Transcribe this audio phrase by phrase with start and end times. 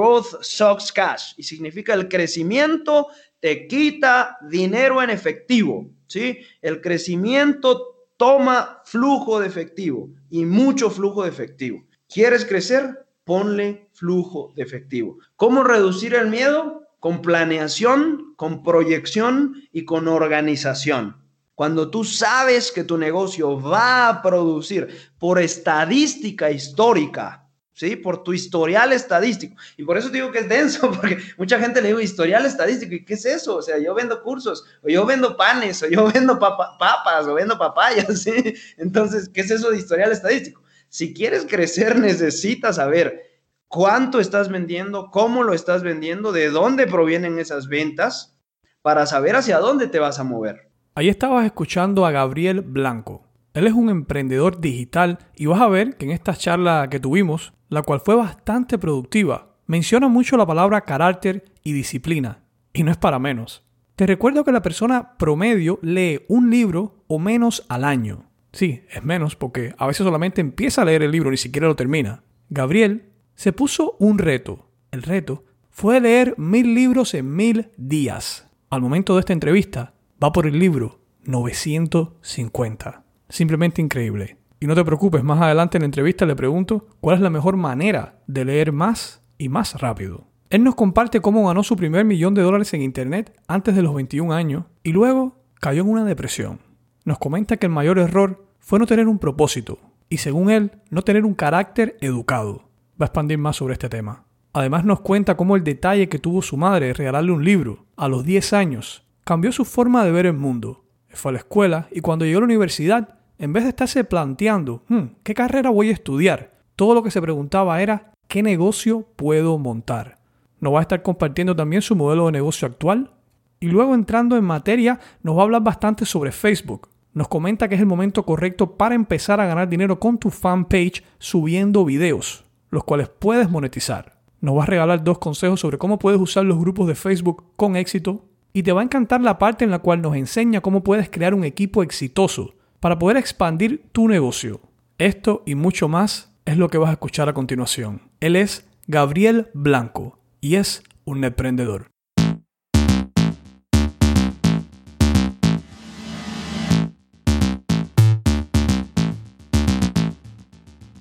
[0.00, 3.08] Growth sucks cash y significa el crecimiento
[3.38, 6.38] te quita dinero en efectivo, ¿sí?
[6.62, 11.84] El crecimiento toma flujo de efectivo y mucho flujo de efectivo.
[12.08, 13.06] ¿Quieres crecer?
[13.24, 15.18] Ponle flujo de efectivo.
[15.36, 16.86] ¿Cómo reducir el miedo?
[16.98, 21.16] Con planeación, con proyección y con organización.
[21.54, 24.88] Cuando tú sabes que tu negocio va a producir
[25.18, 27.49] por estadística histórica,
[27.80, 27.96] ¿sí?
[27.96, 29.56] Por tu historial estadístico.
[29.78, 32.94] Y por eso digo que es denso, porque mucha gente le digo historial estadístico.
[32.94, 33.56] ¿Y qué es eso?
[33.56, 37.58] O sea, yo vendo cursos, o yo vendo panes, o yo vendo papas, o vendo
[37.58, 38.54] papayas, ¿sí?
[38.76, 40.62] Entonces, ¿qué es eso de historial estadístico?
[40.90, 43.22] Si quieres crecer, necesitas saber
[43.66, 48.36] cuánto estás vendiendo, cómo lo estás vendiendo, de dónde provienen esas ventas,
[48.82, 50.68] para saber hacia dónde te vas a mover.
[50.94, 53.26] Ahí estabas escuchando a Gabriel Blanco.
[53.54, 57.54] Él es un emprendedor digital y vas a ver que en esta charla que tuvimos,
[57.70, 62.42] la cual fue bastante productiva, menciona mucho la palabra carácter y disciplina.
[62.72, 63.64] Y no es para menos.
[63.96, 68.24] Te recuerdo que la persona promedio lee un libro o menos al año.
[68.52, 71.76] Sí, es menos porque a veces solamente empieza a leer el libro, ni siquiera lo
[71.76, 72.22] termina.
[72.48, 74.68] Gabriel se puso un reto.
[74.90, 78.48] El reto fue leer mil libros en mil días.
[78.70, 83.04] Al momento de esta entrevista, va por el libro 950.
[83.28, 84.39] Simplemente increíble.
[84.62, 87.56] Y no te preocupes, más adelante en la entrevista le pregunto cuál es la mejor
[87.56, 90.26] manera de leer más y más rápido.
[90.50, 93.94] Él nos comparte cómo ganó su primer millón de dólares en Internet antes de los
[93.94, 96.60] 21 años y luego cayó en una depresión.
[97.06, 99.78] Nos comenta que el mayor error fue no tener un propósito
[100.10, 102.68] y según él, no tener un carácter educado.
[103.00, 104.24] Va a expandir más sobre este tema.
[104.52, 108.08] Además nos cuenta cómo el detalle que tuvo su madre de regalarle un libro a
[108.08, 110.84] los 10 años cambió su forma de ver el mundo.
[111.08, 114.82] Fue a la escuela y cuando llegó a la universidad, en vez de estarse planteando,
[114.88, 116.58] hmm, ¿qué carrera voy a estudiar?
[116.76, 120.18] Todo lo que se preguntaba era, ¿qué negocio puedo montar?
[120.60, 123.14] Nos va a estar compartiendo también su modelo de negocio actual.
[123.58, 126.90] Y luego entrando en materia, nos va a hablar bastante sobre Facebook.
[127.14, 131.02] Nos comenta que es el momento correcto para empezar a ganar dinero con tu fanpage
[131.18, 134.20] subiendo videos, los cuales puedes monetizar.
[134.42, 137.76] Nos va a regalar dos consejos sobre cómo puedes usar los grupos de Facebook con
[137.76, 141.08] éxito y te va a encantar la parte en la cual nos enseña cómo puedes
[141.08, 144.60] crear un equipo exitoso para poder expandir tu negocio.
[144.98, 148.02] Esto y mucho más es lo que vas a escuchar a continuación.
[148.20, 151.90] Él es Gabriel Blanco y es un emprendedor.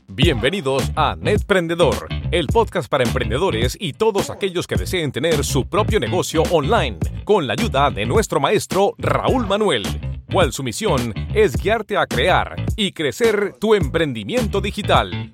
[0.07, 5.97] Bienvenidos a Netprendedor, el podcast para emprendedores y todos aquellos que deseen tener su propio
[5.97, 9.83] negocio online, con la ayuda de nuestro maestro Raúl Manuel,
[10.31, 15.33] cual su misión es guiarte a crear y crecer tu emprendimiento digital.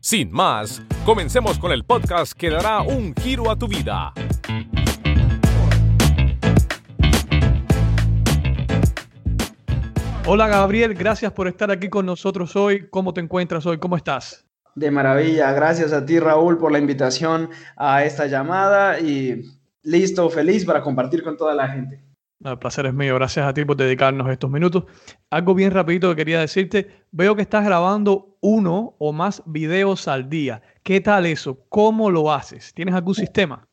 [0.00, 4.12] Sin más, comencemos con el podcast que dará un giro a tu vida.
[10.28, 12.88] Hola Gabriel, gracias por estar aquí con nosotros hoy.
[12.90, 13.78] ¿Cómo te encuentras hoy?
[13.78, 14.44] ¿Cómo estás?
[14.76, 19.42] De maravilla, gracias a ti Raúl por la invitación a esta llamada y
[19.82, 22.05] listo, feliz para compartir con toda la gente.
[22.44, 24.84] El placer es mío, gracias a ti por dedicarnos estos minutos.
[25.30, 30.28] Algo bien rapidito que quería decirte, veo que estás grabando uno o más videos al
[30.28, 30.60] día.
[30.82, 31.64] ¿Qué tal eso?
[31.70, 32.74] ¿Cómo lo haces?
[32.74, 33.66] ¿Tienes algún sistema?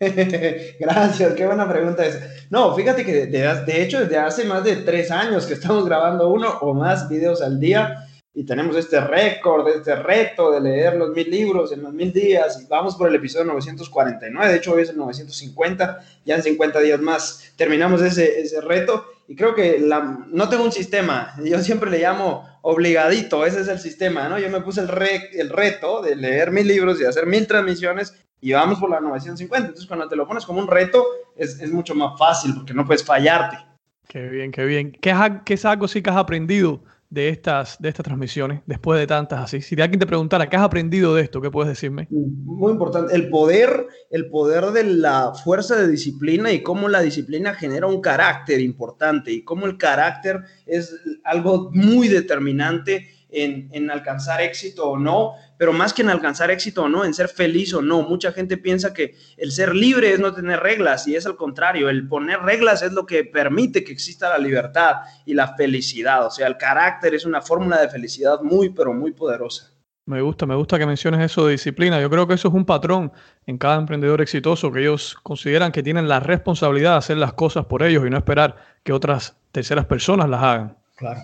[0.00, 2.26] Gracias, qué buena pregunta esa.
[2.50, 6.58] No, fíjate que de, hecho desde hace más de tres años que estamos grabando uno
[6.60, 8.07] o más videos al día
[8.38, 12.62] y tenemos este récord, este reto de leer los mil libros en los mil días
[12.62, 16.78] y vamos por el episodio 949, de hecho hoy es el 950, ya en 50
[16.78, 19.84] días más terminamos ese, ese reto y creo que
[20.28, 24.38] no tengo un sistema, yo siempre le llamo obligadito, ese es el sistema, ¿no?
[24.38, 24.90] Yo me puse el,
[25.32, 29.66] el reto de leer mil libros y hacer mil transmisiones y vamos por la 950.
[29.66, 32.86] Entonces, cuando te lo pones como un reto, es, es mucho más fácil porque no
[32.86, 33.58] puedes fallarte.
[34.06, 34.92] Qué bien, qué bien.
[34.92, 35.12] ¿Qué
[35.44, 39.40] qué es algo sí que has aprendido de estas, de estas transmisiones después de tantas
[39.40, 39.60] así?
[39.60, 41.40] Si alguien te preguntara, ¿qué has aprendido de esto?
[41.40, 42.06] ¿Qué puedes decirme?
[42.10, 43.14] Muy importante.
[43.14, 48.00] El poder, el poder de la fuerza de disciplina y cómo la disciplina genera un
[48.00, 50.94] carácter importante y cómo el carácter es
[51.24, 56.84] algo muy determinante en, en alcanzar éxito o no pero más que en alcanzar éxito
[56.84, 58.02] o no, en ser feliz o no.
[58.02, 61.90] Mucha gente piensa que el ser libre es no tener reglas y es al contrario,
[61.90, 66.24] el poner reglas es lo que permite que exista la libertad y la felicidad.
[66.24, 69.72] O sea, el carácter es una fórmula de felicidad muy, pero muy poderosa.
[70.06, 72.00] Me gusta, me gusta que menciones eso de disciplina.
[72.00, 73.12] Yo creo que eso es un patrón
[73.44, 77.66] en cada emprendedor exitoso, que ellos consideran que tienen la responsabilidad de hacer las cosas
[77.66, 80.78] por ellos y no esperar que otras terceras personas las hagan.
[80.96, 81.20] Claro.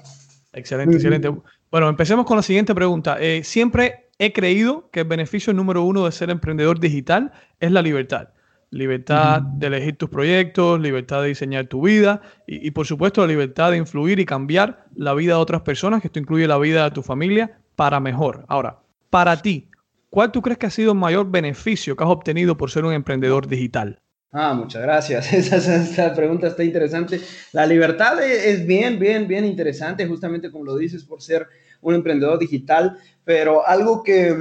[0.53, 1.33] Excelente, excelente.
[1.75, 3.17] Bueno, empecemos con la siguiente pregunta.
[3.19, 7.83] Eh, siempre he creído que el beneficio número uno de ser emprendedor digital es la
[7.83, 8.29] libertad.
[8.71, 13.27] Libertad de elegir tus proyectos, libertad de diseñar tu vida y, y, por supuesto la
[13.27, 16.85] libertad de influir y cambiar la vida de otras personas, que esto incluye la vida
[16.85, 18.45] de tu familia, para mejor.
[18.47, 18.79] Ahora,
[19.11, 19.69] para ti,
[20.11, 22.93] ¿cuál tú crees que ha sido el mayor beneficio que has obtenido por ser un
[22.93, 24.01] emprendedor digital?
[24.31, 25.33] Ah, muchas gracias.
[25.33, 27.21] Esa, esa, pregunta está interesante.
[27.51, 31.49] La libertad es bien, bien, bien interesante, justamente como lo dices, por ser
[31.85, 34.37] un emprendedor digital, pero algo que,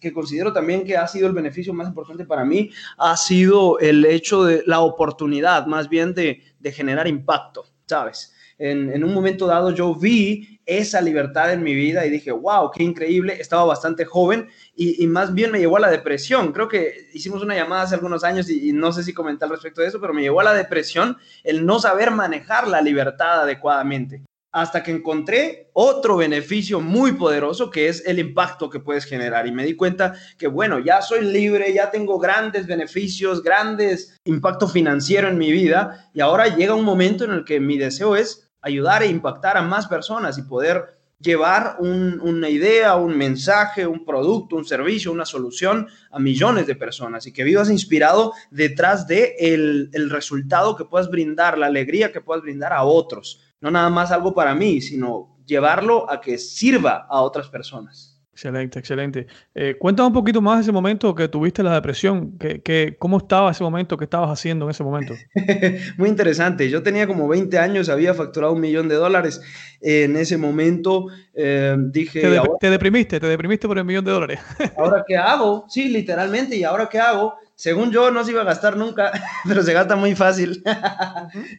[0.00, 4.04] que, considero también que ha sido el beneficio más importante para mí ha sido el
[4.04, 8.32] hecho de la oportunidad, más bien de, de generar impacto, ¿sabes?
[8.58, 12.82] En, un momento dado yo vi esa libertad en mi vida y dije, wow, qué
[12.82, 16.52] increíble, estaba bastante joven y, más bien me llevó a la depresión.
[16.52, 19.82] Creo que hicimos una llamada hace algunos años y, no sé si comenté al respecto
[19.82, 24.22] de eso, pero me llevó a la depresión el no saber manejar la libertad adecuadamente
[24.56, 29.46] hasta que encontré otro beneficio muy poderoso que es el impacto que puedes generar.
[29.46, 34.66] Y me di cuenta que, bueno, ya soy libre, ya tengo grandes beneficios, grandes impacto
[34.66, 38.48] financiero en mi vida y ahora llega un momento en el que mi deseo es
[38.62, 44.06] ayudar e impactar a más personas y poder llevar un, una idea, un mensaje, un
[44.06, 49.34] producto, un servicio, una solución a millones de personas y que vivas inspirado detrás de
[49.38, 53.90] el, el resultado que puedas brindar, la alegría que puedas brindar a otros no nada
[53.90, 58.16] más algo para mí, sino llevarlo a que sirva a otras personas.
[58.36, 59.26] Excelente, excelente.
[59.54, 62.36] Eh, cuéntame un poquito más de ese momento que tuviste la depresión.
[62.36, 63.96] Que, que, ¿Cómo estaba ese momento?
[63.96, 65.14] ¿Qué estabas haciendo en ese momento?
[65.96, 66.68] Muy interesante.
[66.68, 69.40] Yo tenía como 20 años, había facturado un millón de dólares.
[69.80, 72.20] en ese momento eh, dije...
[72.20, 74.40] Te, de, te, deprimiste, te deprimiste por el millón de dólares.
[74.76, 75.64] ¿Ahora qué hago?
[75.70, 76.56] Sí, literalmente.
[76.56, 77.36] ¿Y ahora qué hago?
[77.54, 79.12] Según yo, no se iba a gastar nunca,
[79.48, 80.62] pero se gasta muy fácil.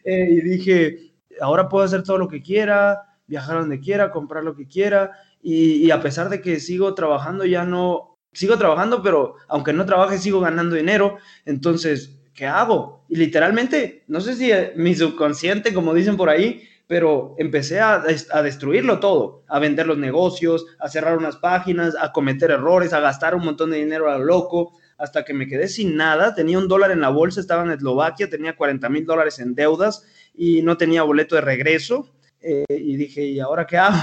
[0.05, 1.06] eh, y dije,
[1.41, 5.11] ahora puedo hacer todo lo que quiera, viajar donde quiera, comprar lo que quiera,
[5.41, 10.17] y, a pesar de que sigo trabajando, ya no, sigo trabajando, pero aunque no trabaje,
[10.17, 13.05] sigo ganando dinero, entonces, ¿qué hago?
[13.07, 18.41] Y literalmente, no sé si mi subconsciente, como dicen por ahí, pero empecé a, a,
[18.41, 23.35] destruirlo todo, a vender los negocios, a cerrar unas páginas, a cometer errores, a gastar
[23.35, 26.67] un montón de dinero a lo loco, hasta que me quedé sin nada, tenía un
[26.67, 30.05] dólar en la bolsa, estaba en Eslovaquia, tenía 40 mil dólares en deudas
[30.37, 32.09] y no tenía boleto de regreso.
[32.39, 33.97] Eh, y dije, ¿y ahora qué hago?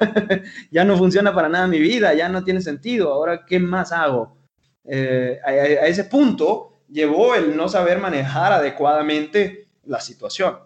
[0.70, 4.36] ya no funciona para nada mi vida, ya no tiene sentido, ahora qué más hago?
[4.84, 10.58] Eh, a, a ese punto llevó el no saber manejar adecuadamente la situación.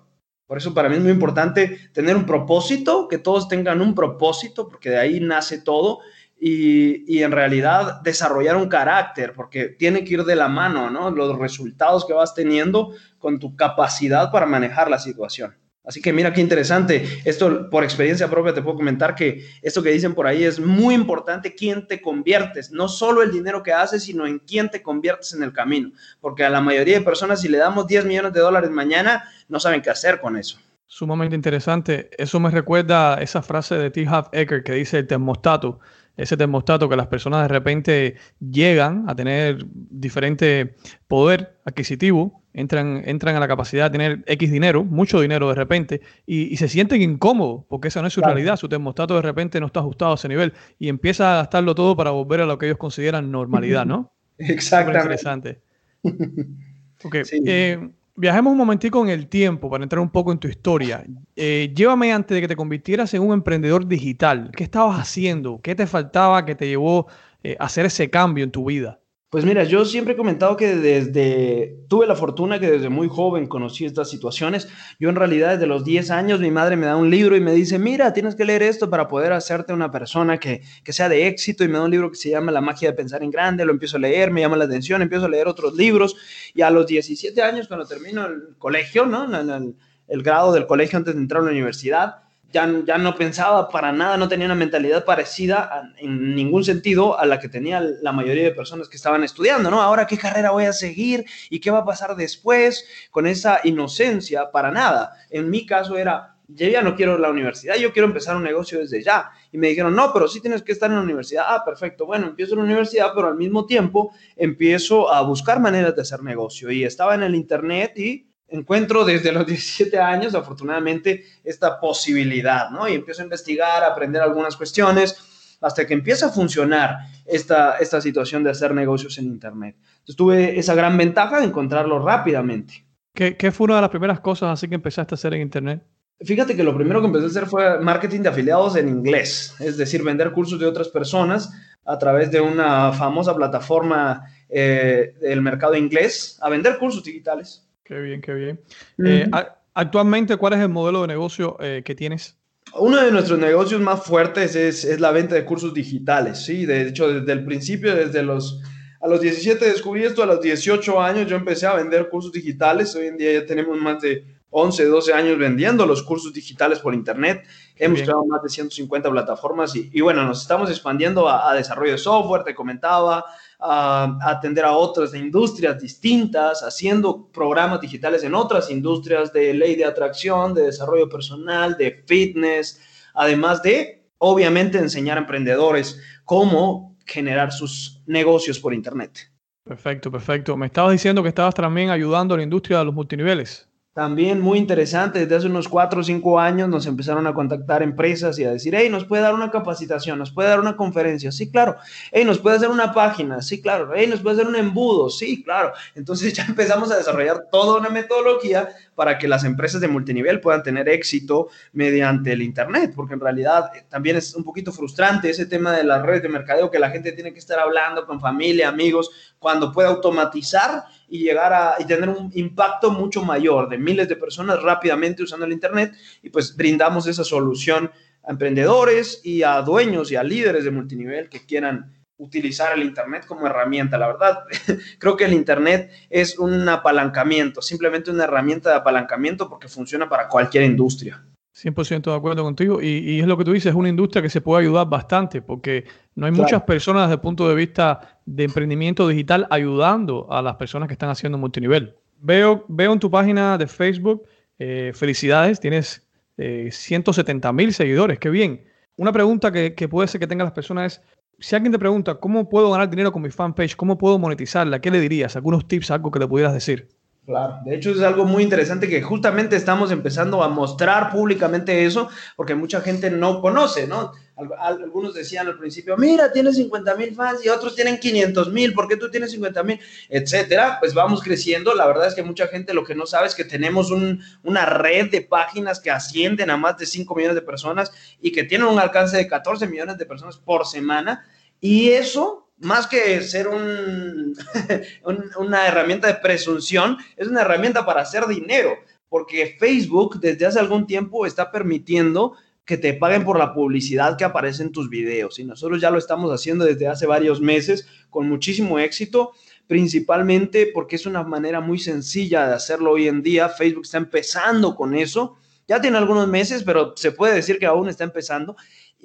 [0.46, 4.68] Por eso para mí es muy importante tener un propósito, que todos tengan un propósito,
[4.68, 6.00] porque de ahí nace todo,
[6.38, 11.10] y, y, en realidad desarrollar un carácter, porque tiene que ir de la mano, ¿no?
[11.10, 15.54] Los resultados que vas teniendo con tu capacidad para manejar la situación.
[15.84, 17.06] Así que mira qué interesante.
[17.24, 20.94] Esto por experiencia propia te puedo comentar que esto que dicen por ahí es muy
[20.94, 25.34] importante quién te conviertes, no solo el dinero que haces, sino en quién te conviertes
[25.34, 25.92] en el camino.
[26.20, 29.60] Porque a la mayoría de personas si le damos 10 millones de dólares mañana, no
[29.60, 30.58] saben qué hacer con eso.
[30.86, 32.08] Sumamente interesante.
[32.16, 34.06] Eso me recuerda esa frase de T.
[34.08, 35.80] Half Ecker que dice el termostato
[36.16, 40.74] ese termostato que las personas de repente llegan a tener diferente
[41.08, 46.00] poder adquisitivo, entran, entran a la capacidad de tener X dinero, mucho dinero de repente,
[46.26, 48.34] y, y se sienten incómodos porque esa no es su claro.
[48.34, 51.74] realidad, su termostato de repente no está ajustado a ese nivel y empieza a gastarlo
[51.74, 54.12] todo para volver a lo que ellos consideran normalidad, ¿no?
[54.38, 55.00] Exactamente.
[55.00, 55.60] interesante.
[57.04, 57.22] Okay.
[57.24, 57.42] Sí.
[57.46, 61.04] Eh, Viajemos un momentico en el tiempo para entrar un poco en tu historia.
[61.34, 64.52] Eh, llévame antes de que te convirtieras en un emprendedor digital.
[64.56, 65.60] ¿Qué estabas haciendo?
[65.60, 67.08] ¿Qué te faltaba que te llevó
[67.42, 69.00] eh, a hacer ese cambio en tu vida?
[69.34, 73.48] Pues mira, yo siempre he comentado que desde, tuve la fortuna que desde muy joven
[73.48, 74.68] conocí estas situaciones.
[75.00, 77.50] Yo en realidad desde los 10 años mi madre me da un libro y me
[77.50, 81.26] dice, mira, tienes que leer esto para poder hacerte una persona que, que sea de
[81.26, 83.64] éxito y me da un libro que se llama La magia de pensar en grande,
[83.64, 86.14] lo empiezo a leer, me llama la atención, empiezo a leer otros libros
[86.54, 89.24] y a los 17 años cuando termino el colegio, ¿no?
[89.36, 89.74] El, el,
[90.06, 92.23] el grado del colegio antes de entrar a la universidad,
[92.54, 97.18] ya, ya, no pensaba para nada, no tenía una mentalidad parecida a, en ningún sentido
[97.18, 99.82] a la que tenía la mayoría de personas que estaban estudiando, ¿no?
[99.82, 101.24] Ahora, ¿qué carrera voy a seguir?
[101.50, 102.86] ¿Y qué va a pasar después?
[103.10, 105.14] Con esa inocencia, para nada.
[105.30, 109.02] En mi caso era, ya no quiero la universidad, yo quiero empezar un negocio desde
[109.02, 109.32] ya.
[109.50, 111.46] Y me dijeron, no, pero sí tienes que estar en la universidad.
[111.48, 112.06] Ah, perfecto.
[112.06, 116.22] Bueno, empiezo en la universidad, pero al mismo tiempo empiezo a buscar maneras de hacer
[116.22, 116.70] negocio.
[116.70, 122.88] Y estaba en el internet y encuentro desde los 17 años, afortunadamente, esta posibilidad, ¿no?
[122.88, 125.16] Y empiezo a investigar, a aprender algunas cuestiones,
[125.60, 129.76] hasta que empieza a funcionar esta, esta situación de hacer negocios en Internet.
[129.80, 132.86] Entonces tuve esa gran ventaja de encontrarlo rápidamente.
[133.14, 135.82] ¿Qué, ¿Qué, fue una de las primeras cosas así que empezaste a hacer en Internet?
[136.20, 139.76] Fíjate que lo primero que empecé a hacer fue marketing de afiliados en inglés, es
[139.76, 141.52] decir, vender cursos de otras personas
[141.84, 147.66] a través de una famosa plataforma eh, del mercado inglés a vender cursos digitales.
[147.84, 148.60] Qué bien, qué bien.
[149.04, 149.30] Eh,
[149.74, 152.38] actualmente, ¿cuál es el modelo de negocio eh, que tienes?
[152.76, 156.64] Uno de nuestros negocios más fuertes es, es, la venta de cursos digitales, ¿sí?
[156.64, 158.62] De hecho, desde el principio, desde los...
[159.00, 162.96] A los 17 descubrí esto, a los 18 años yo empecé a vender cursos digitales.
[162.96, 164.24] Hoy en día ya tenemos más de
[164.56, 167.44] 11, 12 años vendiendo los cursos digitales por Internet.
[167.74, 171.90] Hemos creado más de 150 plataformas y, y, bueno, nos estamos expandiendo a, a, desarrollo
[171.90, 173.24] de software, te comentaba,
[173.58, 179.74] a, a atender a otras industrias distintas, haciendo programas digitales en otras industrias de ley
[179.74, 182.80] de atracción, de desarrollo personal, de fitness,
[183.14, 189.32] además de, obviamente, enseñar a emprendedores cómo generar sus negocios por Internet.
[189.64, 190.56] Perfecto, perfecto.
[190.56, 193.68] Me estabas diciendo que estabas también ayudando a la industria de los multiniveles.
[193.94, 198.36] También muy interesante, desde hace unos cuatro o cinco años nos empezaron a contactar empresas
[198.40, 201.48] y a decir, hey, nos puede dar una capacitación, nos puede dar una conferencia, sí,
[201.48, 201.76] claro,
[202.10, 205.44] hey, nos puede hacer una página, sí, claro, hey, nos puede hacer un embudo, sí,
[205.44, 205.72] claro.
[205.94, 210.64] Entonces ya empezamos a desarrollar toda una metodología para que las empresas de multinivel puedan
[210.64, 215.46] tener éxito mediante el Internet, porque en realidad eh, también es un poquito frustrante ese
[215.46, 218.70] tema de las redes de mercadeo que la gente tiene que estar hablando con familia,
[218.70, 220.82] amigos, cuando puede automatizar
[221.14, 225.46] y llegar a y tener un impacto mucho mayor de miles de personas rápidamente usando
[225.46, 225.94] el Internet
[226.24, 227.88] y pues brindamos esa solución
[228.24, 233.26] a emprendedores y a dueños y a líderes de multinivel que quieran utilizar el Internet
[233.26, 233.96] como herramienta.
[233.96, 234.40] La verdad,
[234.98, 240.26] creo que el Internet es un apalancamiento, simplemente una herramienta de apalancamiento porque funciona para
[240.26, 241.24] cualquier industria.
[241.54, 242.82] 100% de acuerdo contigo.
[242.82, 245.40] Y, y, es lo que tú dices, es una industria que se puede ayudar bastante
[245.40, 245.84] porque
[246.14, 246.44] no hay claro.
[246.44, 250.94] muchas personas desde el punto de vista de emprendimiento digital ayudando a las personas que
[250.94, 251.94] están haciendo multinivel.
[252.20, 254.24] Veo, veo en tu página de Facebook,
[254.58, 256.06] eh, felicidades, tienes
[256.36, 258.64] eh, 170 mil seguidores, qué bien.
[258.96, 261.02] Una pregunta que, que, puede ser que tengan las personas es,
[261.38, 263.76] si alguien te pregunta, ¿cómo puedo ganar dinero con mi fanpage?
[263.76, 264.80] ¿Cómo puedo monetizarla?
[264.80, 265.36] ¿Qué le dirías?
[265.36, 266.88] ¿Algunos tips, algo que le pudieras decir?
[267.26, 272.10] Claro, de hecho es algo muy interesante que justamente estamos empezando a mostrar públicamente eso,
[272.36, 274.12] porque mucha gente no conoce, ¿no?
[274.58, 278.88] Algunos decían al principio, mira, tienes 50 mil fans y otros tienen 500 mil, ¿por
[278.88, 279.80] qué tú tienes 50 mil?
[280.10, 280.78] Etcétera.
[280.80, 281.72] Pues vamos creciendo.
[281.72, 284.66] La verdad es que mucha gente lo que no sabe es que tenemos un, una
[284.66, 288.66] red de páginas que ascienden a más de 5 millones de personas y que tienen
[288.66, 291.24] un alcance de 14 millones de personas por semana.
[291.60, 294.34] Y eso más que ser un,
[295.04, 298.70] un, una herramienta de presunción, es una herramienta para hacer dinero,
[299.08, 304.24] porque Facebook desde hace algún tiempo está permitiendo que te paguen por la publicidad que
[304.24, 305.38] aparece en tus videos.
[305.38, 309.32] Y nosotros ya lo estamos haciendo desde hace varios meses con muchísimo éxito,
[309.66, 313.50] principalmente porque es una manera muy sencilla de hacerlo hoy en día.
[313.50, 315.36] Facebook está empezando con eso.
[315.68, 318.56] Ya tiene algunos meses, pero se puede decir que aún está empezando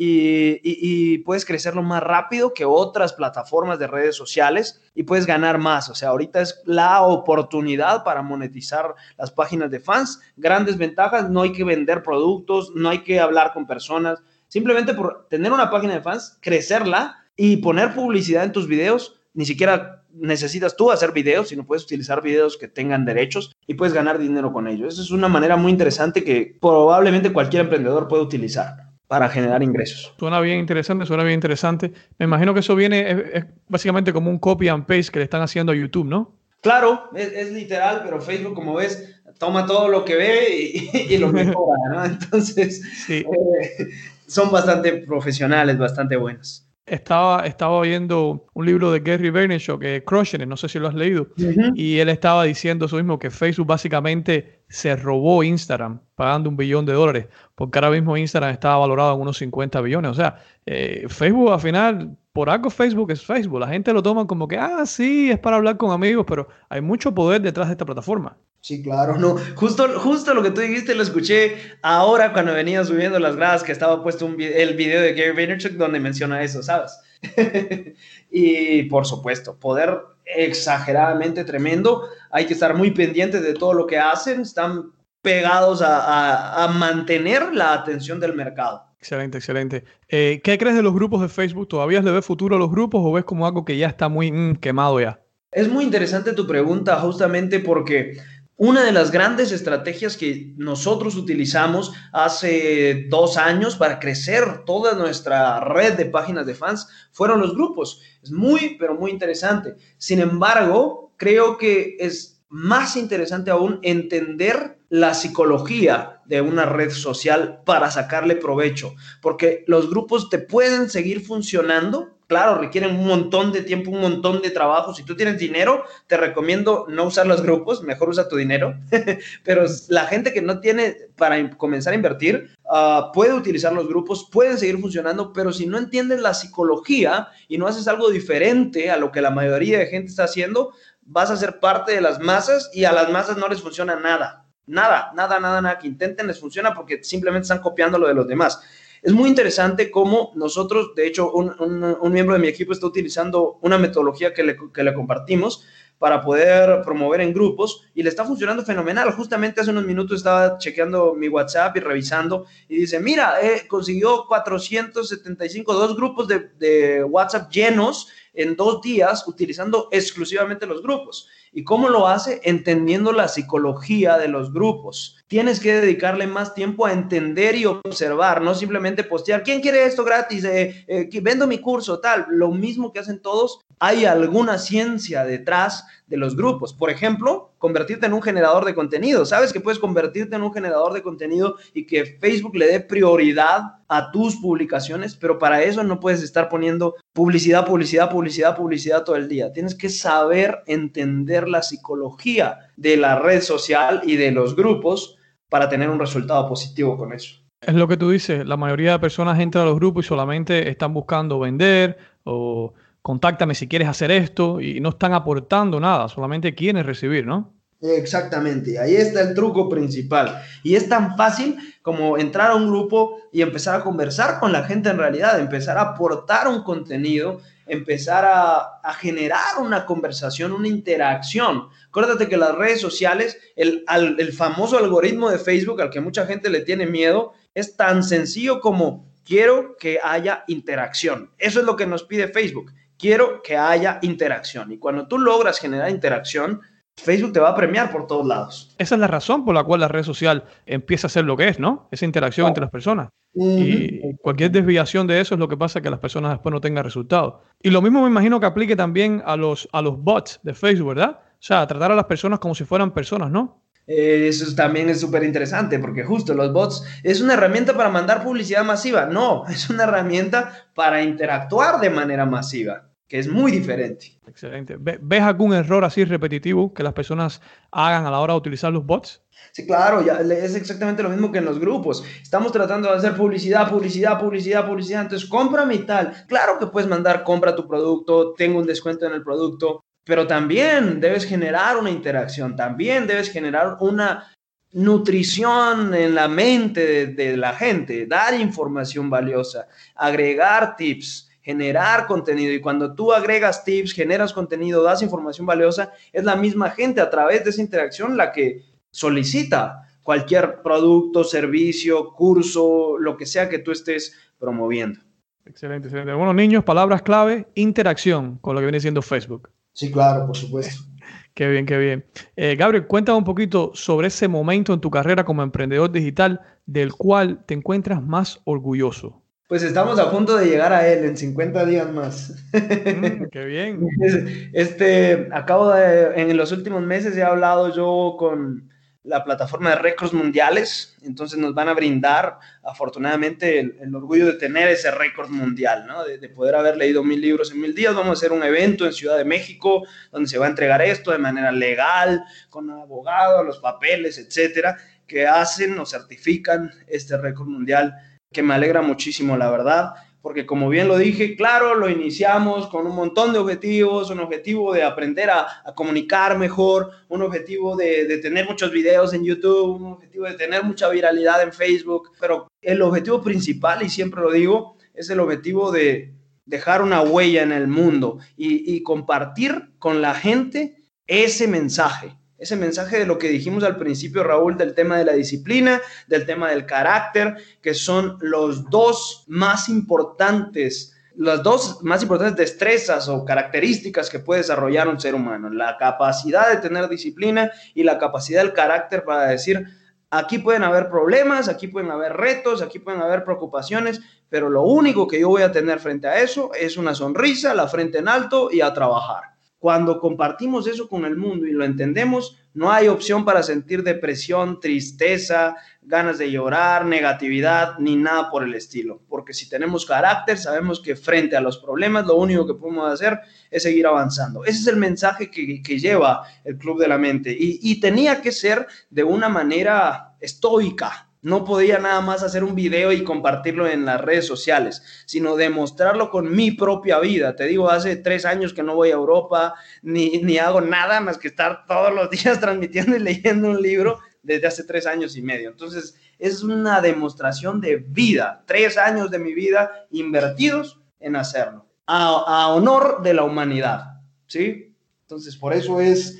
[0.01, 5.89] y, puedes crecerlo más rápido que otras plataformas de redes sociales y puedes ganar más.
[5.89, 10.21] O sea, ahorita es la oportunidad para monetizar las páginas de fans.
[10.37, 14.19] Grandes ventajas, no hay que vender productos, no hay que hablar con personas.
[14.47, 19.45] Simplemente por tener una página de fans, crecerla y poner publicidad en tus videos, ni
[19.45, 24.17] siquiera necesitas tú hacer videos, sino puedes utilizar videos que tengan derechos y puedes ganar
[24.17, 24.93] dinero con ellos.
[24.93, 30.13] Esa es una manera muy interesante que probablemente cualquier emprendedor puede utilizar para generar ingresos.
[30.19, 31.91] Suena bien interesante, suena bien interesante.
[32.19, 35.23] Me imagino que eso viene, es, es básicamente como un copy and paste que le
[35.23, 36.35] están haciendo a YouTube, ¿no?
[36.61, 41.17] Claro, es, es, literal, pero Facebook, como ves, toma todo lo que ve y, y
[41.17, 42.05] lo mejora, ¿no?
[42.05, 43.25] Entonces, sí.
[43.25, 43.87] eh,
[44.27, 46.68] son bastante profesionales, bastante buenos.
[46.89, 50.93] Estaba, estaba viendo un libro de Gary Vaynerchuk, que Crushing, no sé si lo has
[50.95, 51.71] leído, uh -huh.
[51.75, 56.85] y él estaba diciendo eso mismo, que Facebook básicamente se robó Instagram pagando un billón
[56.85, 60.11] de dólares, porque ahora mismo Instagram estaba valorado en unos 50 billones.
[60.11, 63.59] O sea, eh, Facebook al final, por algo Facebook es Facebook.
[63.59, 66.81] La gente lo toma como que, ah, sí, es para hablar con amigos, pero hay
[66.81, 68.37] mucho poder detrás de esta plataforma.
[68.61, 69.37] Sí, claro, no.
[69.55, 73.71] Justo, justo lo que tú dijiste lo escuché ahora cuando venía subiendo las gradas que
[73.71, 76.99] estaba puesto un, el video de Gary Vaynerchuk donde menciona eso, ¿sabes?
[78.31, 82.03] y por supuesto, poder exageradamente tremendo.
[82.31, 84.41] Hay que estar muy pendientes de todo lo que hacen.
[84.41, 88.89] Están pegados a, a, a mantener la atención del mercado.
[88.99, 89.85] Excelente, excelente.
[90.09, 91.69] Eh, ¿Qué crees de los grupos de Facebook?
[91.69, 94.31] ¿Todavía le ves futuro a los grupos o ves como algo que ya está muy
[94.31, 95.21] mm, quemado ya?
[95.51, 98.17] Es muy interesante tu pregunta justamente porque
[98.59, 105.61] una de las grandes estrategias que nosotros utilizamos hace dos años para crecer toda nuestra
[105.61, 108.01] red de páginas de fans fueron los grupos.
[108.21, 109.75] Es muy, pero muy interesante.
[109.97, 117.61] Sin embargo, creo que es más interesante aún entender la psicología de una red social
[117.65, 123.63] para sacarle provecho, porque los grupos te pueden seguir funcionando claro, requieren un montón de
[123.63, 124.93] tiempo, un montón de trabajo.
[124.93, 128.75] Si tú tienes dinero, te recomiendo no usar los grupos, mejor usa tu dinero.
[129.43, 134.29] Pero la gente que no tiene para comenzar a invertir, uh, puede utilizar los grupos,
[134.31, 138.97] pueden seguir funcionando, pero si no entiendes la psicología y no haces algo diferente a
[138.97, 140.71] lo que la mayoría de gente está haciendo,
[141.01, 144.45] vas a ser parte de las masas y a las masas no les funciona nada.
[144.67, 148.27] Nada, nada, nada, nada que intenten les funciona porque simplemente están copiando lo de los
[148.27, 148.61] demás.
[149.01, 153.77] Es muy interesante cómo nosotros, de hecho, un, miembro de mi equipo está utilizando una
[153.77, 155.65] metodología que le, que le compartimos
[155.99, 159.11] para poder promover en grupos y le está funcionando fenomenal.
[159.11, 164.25] Justamente hace unos minutos estaba chequeando mi WhatsApp y revisando y dice, mira, eh, consiguió
[164.25, 171.27] 475, dos grupos de, de WhatsApp llenos en dos días utilizando exclusivamente los grupos.
[171.51, 172.41] ¿Y cómo lo hace?
[172.43, 175.17] Entendiendo la psicología de los grupos.
[175.27, 180.03] Tienes que dedicarle más tiempo a entender y observar, no simplemente postear, ¿quién quiere esto
[180.03, 180.43] gratis?
[180.43, 182.25] Eh, eh, vendo mi curso, tal.
[182.29, 186.73] Lo mismo que hacen todos, hay alguna ciencia detrás de los grupos.
[186.73, 189.25] Por ejemplo, convertirte en un generador de contenido.
[189.25, 193.61] Sabes que puedes convertirte en un generador de contenido y que Facebook le dé prioridad
[193.87, 199.15] a tus publicaciones, pero para eso no puedes estar poniendo publicidad, publicidad, publicidad, publicidad todo
[199.15, 199.53] el día.
[199.53, 205.17] Tienes que saber entender la psicología de la red social y de los grupos
[205.49, 207.35] para tener un resultado positivo con eso.
[207.61, 210.69] Es lo que tú dices, la mayoría de personas entran a los grupos y solamente
[210.69, 216.55] están buscando vender o contáctame si quieres hacer esto y no están aportando nada, solamente
[216.55, 217.53] quieren recibir, ¿no?
[217.81, 220.41] Exactamente, ahí está el truco principal.
[220.63, 224.65] Y es tan fácil como entrar a un grupo y empezar a conversar con la
[224.65, 231.69] gente en realidad, empezar a aportar un contenido, empezar a, generar una conversación, una interacción.
[231.87, 236.61] Acuérdate que las redes sociales, el famoso algoritmo de Facebook al que mucha gente le
[236.61, 241.31] tiene miedo, es tan sencillo como quiero que haya interacción.
[241.37, 244.71] Eso es lo que nos pide Facebook quiero que haya interacción.
[244.71, 246.61] Y cuando tú logras generar interacción,
[246.99, 248.75] Facebook te va a premiar por todos lados.
[248.77, 251.47] Esa es la razón por la cual la red social empieza a ser lo que
[251.47, 251.87] es, ¿no?
[251.91, 253.09] Esa interacción entre las personas.
[253.33, 256.83] Y cualquier desviación de eso es lo que pasa que las personas después no tengan
[256.83, 257.35] resultados.
[257.61, 260.89] Y lo mismo me imagino que aplique también a los, a los bots de Facebook,
[260.89, 261.19] ¿verdad?
[261.21, 263.63] O sea, tratar a las personas como si fueran personas, ¿no?
[263.87, 268.23] Eh, eso también es súper interesante porque justo los bots es una herramienta para mandar
[268.23, 269.05] publicidad masiva.
[269.05, 274.19] No, es una herramienta para interactuar de manera masiva que es muy diferente.
[274.27, 274.77] Excelente.
[274.79, 277.41] ¿Ves algún error así repetitivo que las personas
[277.71, 279.23] hagan a la hora de utilizar los bots?
[279.51, 282.03] Sí, claro, ya es exactamente lo mismo que en los grupos.
[282.21, 285.01] Estamos tratando de hacer publicidad, publicidad, publicidad, publicidad.
[285.01, 286.25] Entonces, cómprame y tal.
[286.27, 290.99] Claro que puedes mandar, compra tu producto, tengo un descuento en el producto, pero también
[290.99, 294.31] debes generar una interacción, también debes generar una
[294.73, 302.53] nutrición en la mente de, de la gente, dar información valiosa, agregar tips generar contenido.
[302.53, 307.09] Y cuando tú agregas tips, generas contenido, das información valiosa, es la misma gente a
[307.09, 313.57] través de esa interacción la que solicita cualquier producto, servicio, curso, lo que sea que
[313.57, 314.99] tú estés promoviendo.
[315.43, 316.13] Excelente, excelente.
[316.13, 319.49] Bueno, niños, palabras clave, interacción con lo que viene siendo Facebook.
[319.73, 320.83] Sí, claro, por supuesto.
[321.33, 322.05] Qué bien, qué bien.
[322.35, 326.91] Eh, Gabriel, cuéntame un poquito sobre ese momento en tu carrera como emprendedor digital del
[326.91, 329.23] cual te encuentras más orgulloso.
[329.49, 332.35] Pues estamos a punto de llegar a él en 50 días más.
[332.53, 333.87] Mm, qué bien.
[334.53, 338.69] Este, acabo de, en los últimos meses he hablado yo con
[339.01, 344.67] la plataforma de récords mundiales, entonces nos van a brindar afortunadamente el, orgullo de tener
[344.67, 346.03] ese récord mundial, ¿no?
[346.03, 347.95] De, de, poder haber leído mil libros en mil días.
[347.95, 351.09] Vamos a hacer un evento en Ciudad de México donde se va a entregar esto
[351.09, 357.47] de manera legal, con un abogado, los papeles, etcétera, que hacen o certifican este récord
[357.47, 357.95] mundial
[358.31, 362.85] que me alegra muchísimo, la verdad, porque como bien lo dije, claro, lo iniciamos con
[362.85, 368.47] un montón de objetivos, un objetivo de aprender a, comunicar mejor, un objetivo de, tener
[368.47, 373.21] muchos videos en YouTube, un objetivo de tener mucha viralidad en Facebook, pero el objetivo
[373.21, 376.13] principal, y siempre lo digo, es el objetivo de
[376.45, 380.75] dejar una huella en el mundo y compartir con la gente
[381.07, 385.13] ese mensaje ese mensaje de lo que dijimos al principio, Raúl, del tema de la
[385.13, 392.37] disciplina, del tema del carácter, que son los dos más importantes, las dos más importantes
[392.37, 395.49] destrezas o características que puede desarrollar un ser humano.
[395.49, 399.67] La capacidad de tener disciplina y la capacidad del carácter para decir,
[400.09, 403.99] aquí pueden haber problemas, aquí pueden haber retos, aquí pueden haber preocupaciones,
[404.29, 407.67] pero lo único que yo voy a tener frente a eso es una sonrisa, la
[407.67, 409.38] frente en alto y a trabajar.
[409.59, 414.59] Cuando compartimos eso con el mundo y lo entendemos, no hay opción para sentir depresión,
[414.59, 419.01] tristeza, ganas de llorar, negatividad, ni nada por el estilo.
[419.07, 423.19] Porque si tenemos carácter, sabemos que frente a los problemas, lo único que podemos hacer
[423.51, 424.45] es seguir avanzando.
[424.45, 427.31] Ese es el mensaje que, lleva el Club de la Mente.
[427.31, 432.55] Y, y tenía que ser de una manera estoica, no podía nada más hacer un
[432.55, 437.35] video y compartirlo en las redes sociales, sino demostrarlo con mi propia vida.
[437.35, 441.17] Te digo, hace tres años que no voy a Europa, ni, ni hago nada más
[441.17, 445.21] que estar todos los días transmitiendo y leyendo un libro desde hace tres años y
[445.21, 445.49] medio.
[445.49, 452.49] Entonces, es una demostración de vida, tres años de mi vida invertidos en hacerlo, a,
[452.49, 454.75] honor de la humanidad, ¿sí?
[455.01, 456.17] Entonces, por eso es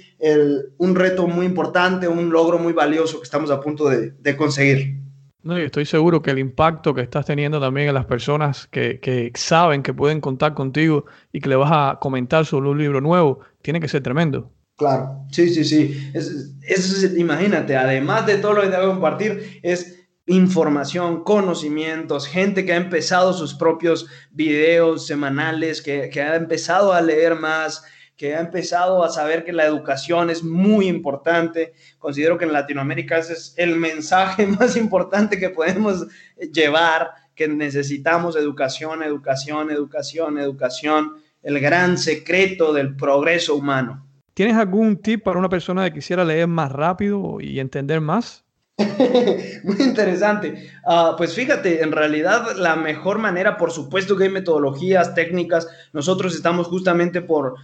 [0.77, 4.97] un reto muy importante, un logro muy valioso que estamos a punto de, conseguir.
[5.41, 9.31] No, y estoy seguro que el impacto que estás teniendo también en las personas que,
[9.35, 13.39] saben que pueden contar contigo y que le vas a comentar sobre un libro nuevo,
[13.61, 14.51] tiene que ser tremendo.
[14.77, 16.11] Claro, sí, sí, sí.
[16.13, 22.65] Es, imagínate, además de todo lo que te voy a compartir, es información, conocimientos, gente
[22.65, 27.83] que ha empezado sus propios videos semanales, que, que ha empezado a leer más,
[28.19, 31.71] que ha empezado a saber que la educación es muy importante.
[31.99, 36.05] Considero que en Latinoamérica ese es el mensaje más importante que podemos
[36.51, 44.05] llevar, que necesitamos educación, educación, educación, educación, el gran secreto del progreso humano.
[44.33, 48.43] ¿Tienes algún tip para una persona que quisiera leer más rápido y entender más?
[49.63, 50.69] Muy interesante.
[50.85, 55.69] Ah, pues fíjate, en realidad la mejor manera, por supuesto que hay metodologías, técnicas.
[55.93, 57.55] Nosotros estamos justamente por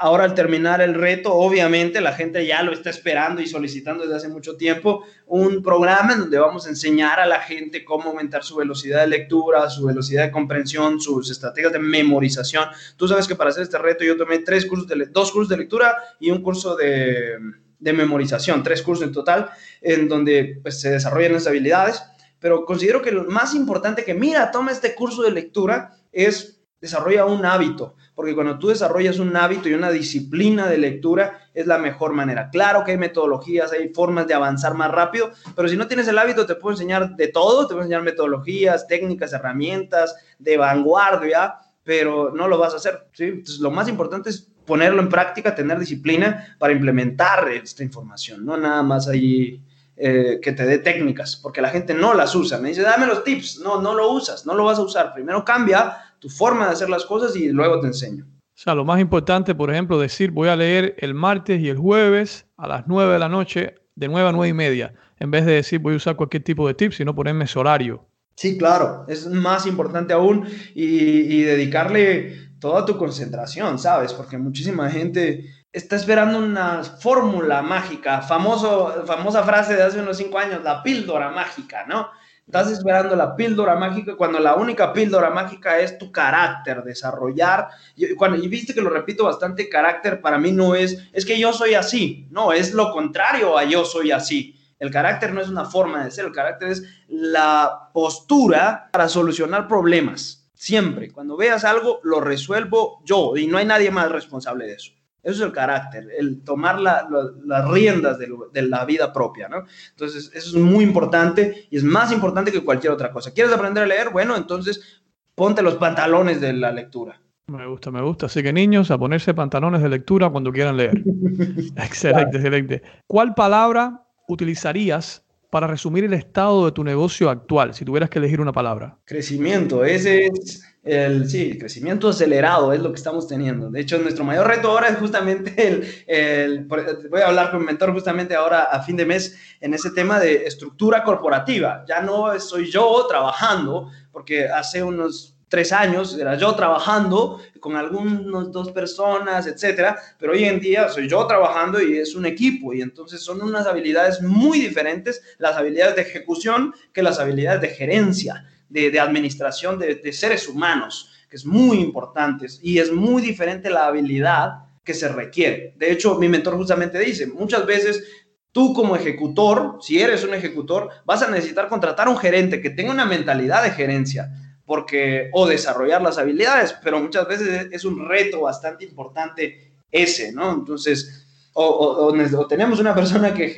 [0.00, 4.16] Ahora al terminar el reto, obviamente la gente ya lo está esperando y solicitando desde
[4.16, 8.44] hace mucho tiempo un programa en donde vamos a enseñar a la gente cómo aumentar
[8.44, 12.68] su velocidad de lectura, su velocidad de comprensión, sus estrategias de memorización.
[12.96, 15.56] Tú sabes que para hacer este reto yo tomé tres cursos de, dos cursos de
[15.56, 17.36] lectura y un curso de,
[17.80, 22.00] de memorización, tres cursos en total, en donde pues, se desarrollan esas habilidades.
[22.38, 27.24] Pero considero que lo más importante que, mira, toma este curso de lectura es desarrolla
[27.24, 31.78] un hábito porque cuando tú desarrollas un hábito y una disciplina de lectura es la
[31.78, 32.48] mejor manera.
[32.50, 36.18] Claro que hay metodologías, hay formas de avanzar más rápido, pero si no tienes el
[36.18, 42.32] hábito te puedo enseñar de todo, te puedo enseñar metodologías, técnicas, herramientas de vanguardia, pero
[42.34, 43.08] no lo vas a hacer.
[43.12, 43.24] ¿sí?
[43.24, 48.56] Entonces lo más importante es ponerlo en práctica, tener disciplina para implementar esta información, no
[48.56, 49.60] nada más ahí
[49.96, 52.58] eh, que te dé técnicas, porque la gente no las usa.
[52.58, 53.60] Me dice, dame los tips.
[53.60, 55.14] No, no lo usas, no lo vas a usar.
[55.14, 58.24] Primero cambia tu forma de hacer las cosas y luego te enseño.
[58.24, 61.76] O sea, lo más importante, por ejemplo, decir voy a leer el martes y el
[61.76, 65.44] jueves a las 9 de la noche, de 9 a 9 y media, en vez
[65.44, 68.08] de decir voy a usar cualquier tipo de tip, sino ponerme ese horario.
[68.36, 74.14] Sí, claro, es más importante aún y, y dedicarle toda tu concentración, ¿sabes?
[74.14, 80.38] Porque muchísima gente está esperando una fórmula mágica, famoso, famosa frase de hace unos cinco
[80.38, 82.08] años, la píldora mágica, ¿no?
[82.46, 87.68] Estás esperando la píldora mágica cuando la única píldora mágica es tu carácter, desarrollar.
[87.96, 91.38] Y, cuando, y viste que lo repito bastante, carácter para mí no es, es que
[91.38, 94.60] yo soy así, no, es lo contrario a yo soy así.
[94.78, 99.66] El carácter no es una forma de ser, el carácter es la postura para solucionar
[99.66, 100.50] problemas.
[100.52, 104.92] Siempre, cuando veas algo, lo resuelvo yo y no hay nadie más responsable de eso.
[105.24, 109.64] Eso es el carácter, el tomar las riendas de, la vida propia, ¿no?
[109.90, 113.32] Entonces, eso es muy importante y es más importante que cualquier otra cosa.
[113.32, 114.10] ¿Quieres aprender a leer?
[114.10, 115.02] Bueno, entonces
[115.34, 117.18] ponte los pantalones de la lectura.
[117.46, 118.26] Me gusta, me gusta.
[118.26, 121.02] Así que niños, a ponerse pantalones de lectura cuando quieran leer.
[121.76, 122.82] excelente, excelente.
[123.06, 128.40] ¿Cuál palabra utilizarías para resumir el estado de tu negocio actual, si tuvieras que elegir
[128.40, 128.98] una palabra?
[129.04, 133.70] Crecimiento, ese es el, sí, crecimiento acelerado es lo que estamos teniendo.
[133.70, 137.66] De hecho, nuestro mayor reto ahora es justamente el, el, voy a hablar con mi
[137.66, 141.84] mentor justamente ahora a fin de mes en ese tema de estructura corporativa.
[141.88, 148.50] Ya no soy yo trabajando, porque hace unos tres años, era yo trabajando con algunas
[148.50, 152.82] dos personas, etcétera, pero hoy en día soy yo trabajando y es un equipo y
[152.82, 158.44] entonces son unas habilidades muy diferentes, las habilidades de ejecución que las habilidades de gerencia,
[158.68, 163.86] de, administración de, de seres humanos, que es muy importante y es muy diferente la
[163.86, 165.74] habilidad que se requiere.
[165.76, 168.04] De hecho, mi mentor justamente dice, muchas veces
[168.52, 172.70] tú como ejecutor, si eres un ejecutor, vas a necesitar contratar a un gerente que
[172.70, 174.30] tenga una mentalidad de gerencia,
[174.64, 180.52] porque o desarrollar las habilidades, pero muchas veces es un reto bastante importante ese, ¿no?
[180.52, 183.54] Entonces, o, tenemos una persona que,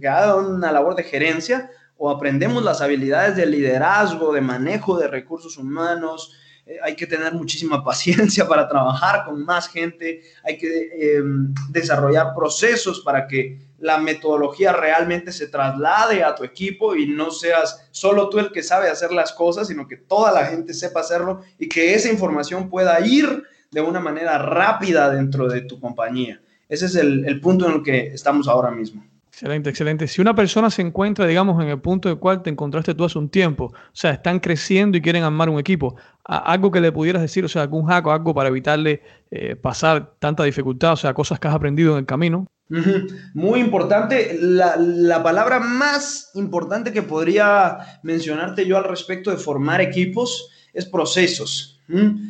[0.00, 1.70] que, haga una labor de gerencia
[2.02, 6.32] o aprendemos las habilidades de liderazgo, de manejo de recursos humanos,
[6.64, 12.34] eh, hay que tener muchísima paciencia para trabajar con más gente, hay que em, desarrollar
[12.34, 18.30] procesos para que la metodología realmente se traslade a tu equipo y no seas solo
[18.30, 21.68] tú el que sabe hacer las cosas, sino que toda la gente sepa hacerlo y
[21.68, 26.40] que esa información pueda ir de una manera rápida dentro de tu compañía.
[26.66, 29.09] Ese es el, el punto en el que estamos ahora mismo.
[29.40, 30.06] Excelente, excelente.
[30.06, 33.06] Si una persona se encuentra, digamos, en el punto en el cual te encontraste tú
[33.06, 36.92] hace un tiempo, o sea, están creciendo y quieren armar un equipo, algo que le
[36.92, 39.00] pudieras decir, o sea, algún hack o algo para evitarle
[39.30, 42.48] eh, pasar tanta dificultad, o sea, cosas que has aprendido en el camino.
[43.32, 49.80] Muy importante, la, la, palabra más importante que podría mencionarte yo al respecto de formar
[49.80, 51.80] equipos es procesos.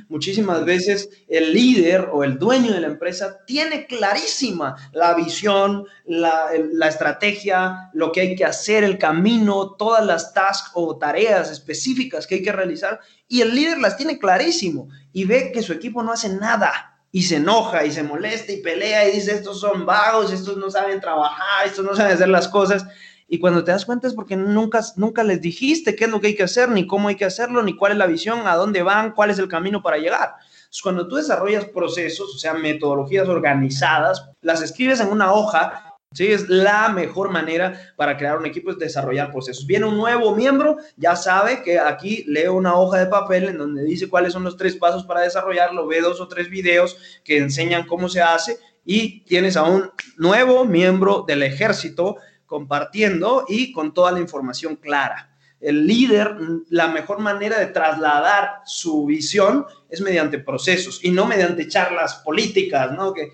[0.09, 6.46] Muchísimas veces el líder o el dueño de la empresa tiene clarísima la visión, la,
[6.72, 12.26] la, estrategia, lo que hay que hacer, el camino, todas las tasks o tareas específicas
[12.26, 16.03] que hay que realizar y el líder las tiene clarísimo y ve que su equipo
[16.03, 19.85] no hace nada y se enoja y se molesta y pelea y dice estos son
[19.85, 22.87] vagos, estos no saben trabajar, estos no saben hacer las cosas
[23.33, 26.27] y cuando te das cuenta es porque nunca, nunca les dijiste qué es lo que
[26.27, 28.83] hay que hacer, ni cómo hay que hacerlo, ni cuál es la visión, a dónde
[28.83, 30.35] van, cuál es el camino para llegar.
[30.83, 36.27] Cuando tú desarrollas procesos, o sea, metodologías organizadas, las escribes en una hoja, ¿sí?
[36.27, 39.64] Es la mejor manera para crear un equipo, es desarrollar procesos.
[39.64, 43.85] Viene un nuevo miembro, ya sabe que aquí lee una hoja de papel en donde
[43.85, 47.87] dice cuáles son los tres pasos para desarrollarlo, ve dos o tres videos que enseñan
[47.87, 52.16] cómo se hace y tienes a un nuevo miembro del ejército
[52.50, 55.36] compartiendo y con toda la información clara.
[55.60, 56.34] El líder,
[56.68, 62.90] la mejor manera de trasladar su visión es mediante procesos y no mediante charlas políticas,
[62.90, 63.14] ¿no?
[63.14, 63.30] Que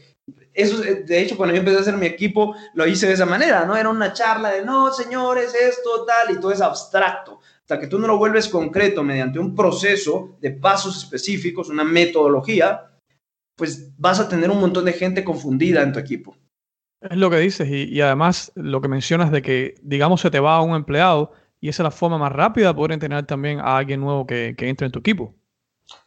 [0.53, 3.65] eso, de hecho, cuando yo empecé a hacer mi equipo, lo hice de esa manera,
[3.65, 3.75] ¿no?
[3.75, 7.41] Era una charla de, no, señores, esto, tal, y todo es abstracto.
[7.61, 12.91] Hasta que tú no lo vuelves concreto mediante un proceso de pasos específicos, una metodología,
[13.57, 16.37] pues vas a tener un montón de gente confundida en tu equipo.
[17.11, 20.57] Es lo que dices y, además lo que mencionas de que, digamos, se te va
[20.57, 23.77] a un empleado y esa es la forma más rápida de poder entrenar también a
[23.79, 25.35] alguien nuevo que, que entre en tu equipo.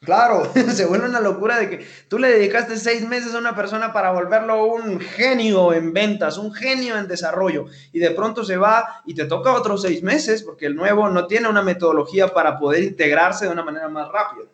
[0.02, 3.94] Claro, se vuelve una locura de que tú le dedicaste seis meses a una persona
[3.94, 9.02] para volverlo un genio en ventas, un genio en desarrollo, y de pronto se va
[9.06, 12.84] y te toca otros seis meses porque el nuevo no tiene una metodología para poder
[12.84, 14.46] integrarse de una manera más rápida.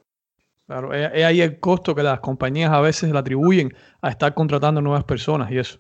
[0.68, 4.82] Claro, es ahí el costo que las compañías a veces le atribuyen a estar contratando
[4.82, 5.80] nuevas personas y eso.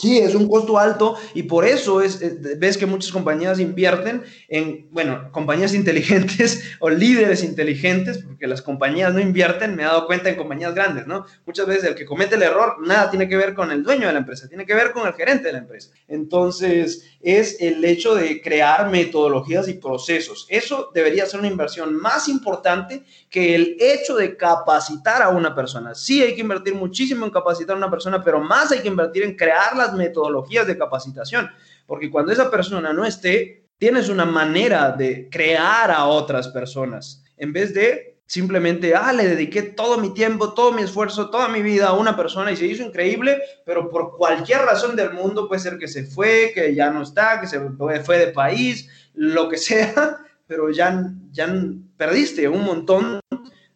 [0.00, 4.22] Sí, es un costo alto y por eso es, eh, ves que muchas compañías invierten
[4.48, 10.06] en, bueno, compañías inteligentes o líderes inteligentes, porque las compañías no invierten, me he dado
[10.06, 11.26] cuenta en compañías grandes, ¿no?
[11.44, 14.14] Muchas veces el que comete el error nada tiene que ver con el dueño de
[14.14, 15.90] la empresa, tiene que ver con el gerente de la empresa.
[16.08, 20.46] Entonces, es el hecho de crear metodologías y procesos.
[20.48, 25.94] Eso debería ser una inversión más importante que el hecho de capacitar a una persona.
[25.94, 29.24] Sí hay que invertir muchísimo en capacitar a una persona, pero más hay que invertir
[29.24, 31.50] en crear metodologías de capacitación,
[31.86, 37.52] porque cuando esa persona no esté, tienes una manera de crear a otras personas, en
[37.52, 41.88] vez de simplemente, ah, le dediqué todo mi tiempo, todo mi esfuerzo, toda mi vida
[41.88, 45.78] a una persona y se hizo increíble, pero por cualquier razón del mundo puede ser
[45.78, 47.60] que se fue, que ya no está, que se
[48.04, 51.52] fue de país, lo que sea, pero ya, ya
[51.96, 53.18] perdiste un montón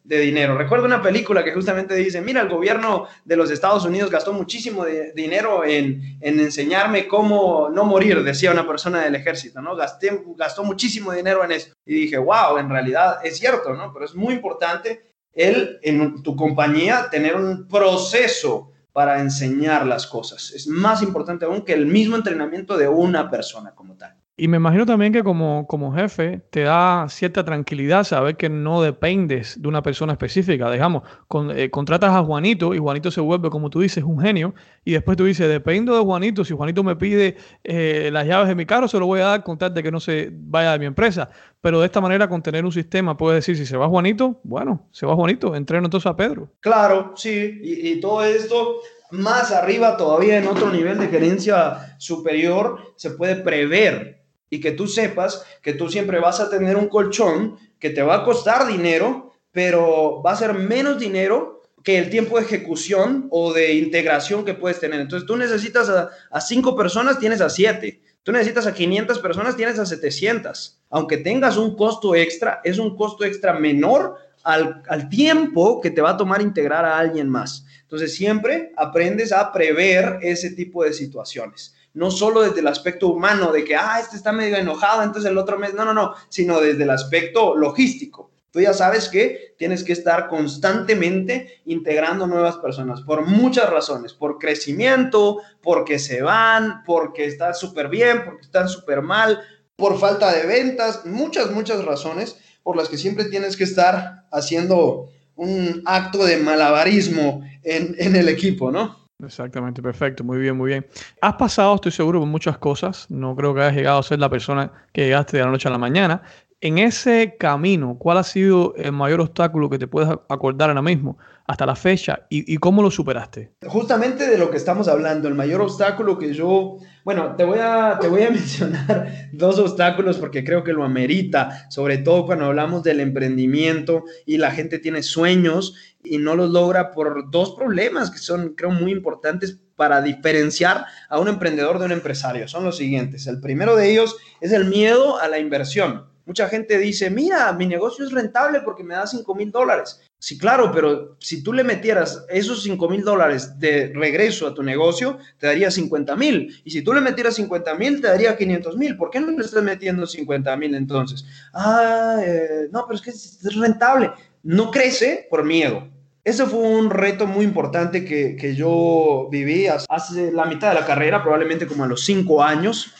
[0.04, 0.56] de dinero.
[0.56, 4.84] Recuerdo una película que justamente dice, mira, el gobierno de los Estados Unidos gastó muchísimo
[4.84, 9.74] de dinero en, enseñarme cómo no morir, decía una persona del ejército, ¿no?
[9.74, 11.72] Gasté, gastó muchísimo dinero en eso.
[11.86, 13.92] Y dije, wow, en realidad es cierto, ¿no?
[13.92, 20.52] Pero es muy importante el, en tu compañía, tener un proceso para enseñar las cosas.
[20.52, 24.16] Es más importante aún que el mismo entrenamiento de una persona como tal.
[24.36, 28.82] Y me imagino también que como, como jefe te da cierta tranquilidad saber que no
[28.82, 30.68] dependes de una persona específica.
[30.72, 34.52] Digamos, con, eh, contratas a Juanito y Juanito se vuelve, como tú dices, un genio.
[34.84, 36.44] Y después tú dices, dependo de Juanito.
[36.44, 39.44] Si Juanito me pide eh, las llaves de mi carro, se lo voy a dar
[39.44, 41.28] con tal de que no se vaya de mi empresa.
[41.60, 44.88] Pero de esta manera, con tener un sistema, puedes decir, si se va Juanito, bueno,
[44.90, 46.50] se va Juanito, entreno entonces a Pedro.
[46.58, 47.60] Claro, sí.
[47.62, 48.80] Y, y todo esto
[49.12, 54.23] más arriba, todavía en otro nivel de gerencia superior, se puede prever
[54.54, 58.14] y que tú sepas que tú siempre vas a tener un colchón que te va
[58.18, 63.52] a costar dinero, pero va a ser menos dinero que el tiempo de ejecución o
[63.52, 65.00] de integración que puedes tener.
[65.00, 68.00] Entonces tú necesitas a, cinco personas, tienes a siete.
[68.22, 70.80] Tú necesitas a 500 personas, tienes a 700.
[70.88, 76.00] Aunque tengas un costo extra, es un costo extra menor al, al tiempo que te
[76.00, 77.66] va a tomar integrar a alguien más.
[77.82, 83.52] Entonces siempre aprendes a prever ese tipo de situaciones no solo desde el aspecto humano
[83.52, 86.60] de que, ah, este está medio enojado, entonces el otro mes, no, no, no, sino
[86.60, 88.30] desde el aspecto logístico.
[88.50, 94.38] Tú ya sabes que tienes que estar constantemente integrando nuevas personas por muchas razones, por
[94.38, 99.40] crecimiento, porque se van, porque están súper bien, porque están súper mal,
[99.74, 105.08] por falta de ventas, muchas, muchas razones por las que siempre tienes que estar haciendo
[105.36, 109.03] un acto de malabarismo en, en el equipo, ¿no?
[109.22, 110.86] Exactamente, perfecto, muy bien, muy bien.
[111.20, 113.10] Has pasado, estoy seguro, por muchas cosas.
[113.10, 115.70] No creo que hayas llegado a ser la persona que llegaste de la noche a
[115.70, 116.22] la mañana,
[116.64, 121.18] en ese camino, ¿cuál ha sido el mayor obstáculo que te puedes acordar ahora mismo
[121.46, 123.52] hasta la fecha y, cómo lo superaste?
[123.66, 127.98] Justamente de lo que estamos hablando, el mayor obstáculo que yo, bueno, te voy a,
[128.00, 132.82] te voy a mencionar dos obstáculos porque creo que lo amerita, sobre todo cuando hablamos
[132.82, 138.18] del emprendimiento y la gente tiene sueños y no los logra por dos problemas que
[138.18, 142.46] son, creo, muy importantes para diferenciar a un emprendedor de un empresario.
[142.46, 143.26] Son los siguientes.
[143.26, 146.06] El primero de ellos es el miedo a la inversión.
[146.26, 150.00] Mucha gente dice, mira, mi negocio es rentable porque me da 5 mil dólares.
[150.18, 154.62] Sí, claro, pero si tú le metieras esos 5 mil dólares de regreso a tu
[154.62, 156.62] negocio, te daría 50 mil.
[156.64, 158.96] Y si tú le metieras 50 mil, te daría 500 mil.
[158.96, 161.26] ¿Por qué no le estás metiendo 50 mil entonces?
[161.52, 164.10] Ah, eh, no, pero es que es rentable.
[164.42, 165.93] No crece por miedo.
[166.24, 170.86] Ese fue un reto muy importante que, que yo viví hace la mitad de la
[170.86, 172.94] carrera, probablemente como a los 5 años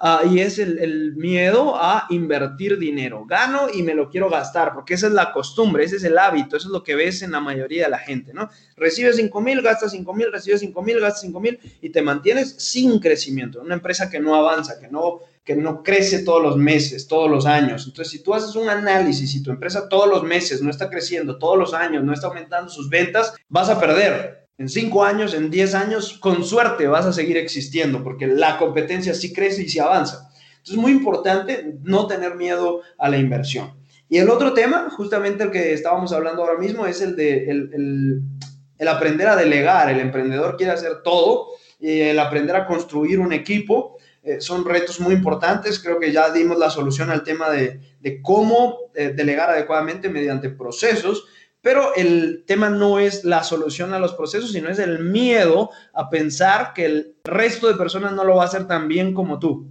[0.00, 3.24] Ah, y es el, miedo a invertir dinero.
[3.26, 6.56] Gano y me lo quiero gastar, porque esa es la costumbre, ese es el hábito,
[6.56, 8.48] eso es lo que ves en la mayoría de la gente, ¿no?
[8.76, 12.54] Recibes 5 mil, gastas 5 mil, recibes 5 mil, gastas 5 mil y te mantienes
[12.58, 13.60] sin crecimiento.
[13.60, 17.44] Una empresa que no avanza, que no, que no crece todos los meses, todos los
[17.44, 17.84] años.
[17.84, 21.38] Entonces, si tú haces un análisis y tu empresa todos los meses no está creciendo,
[21.38, 25.50] todos los años no está aumentando sus ventas, vas a perder en cinco años, en
[25.50, 29.78] diez años, con suerte vas a seguir existiendo porque la competencia sí crece y sí
[29.78, 30.30] avanza.
[30.50, 33.78] Entonces es muy importante no tener miedo a la inversión.
[34.08, 38.88] Y el otro tema, justamente el que estábamos hablando ahora mismo, es el de el,
[38.88, 39.90] aprender a delegar.
[39.90, 43.96] El emprendedor quiere hacer todo, el aprender a construir un equipo.
[44.24, 45.78] Eh, son retos muy importantes.
[45.78, 47.80] Creo que ya dimos la solución al tema de,
[48.22, 51.26] cómo eh, delegar adecuadamente mediante procesos
[51.60, 56.08] pero el tema no es la solución a los procesos, sino es el miedo a
[56.08, 59.68] pensar que el resto de personas no lo va a hacer tan bien como tú.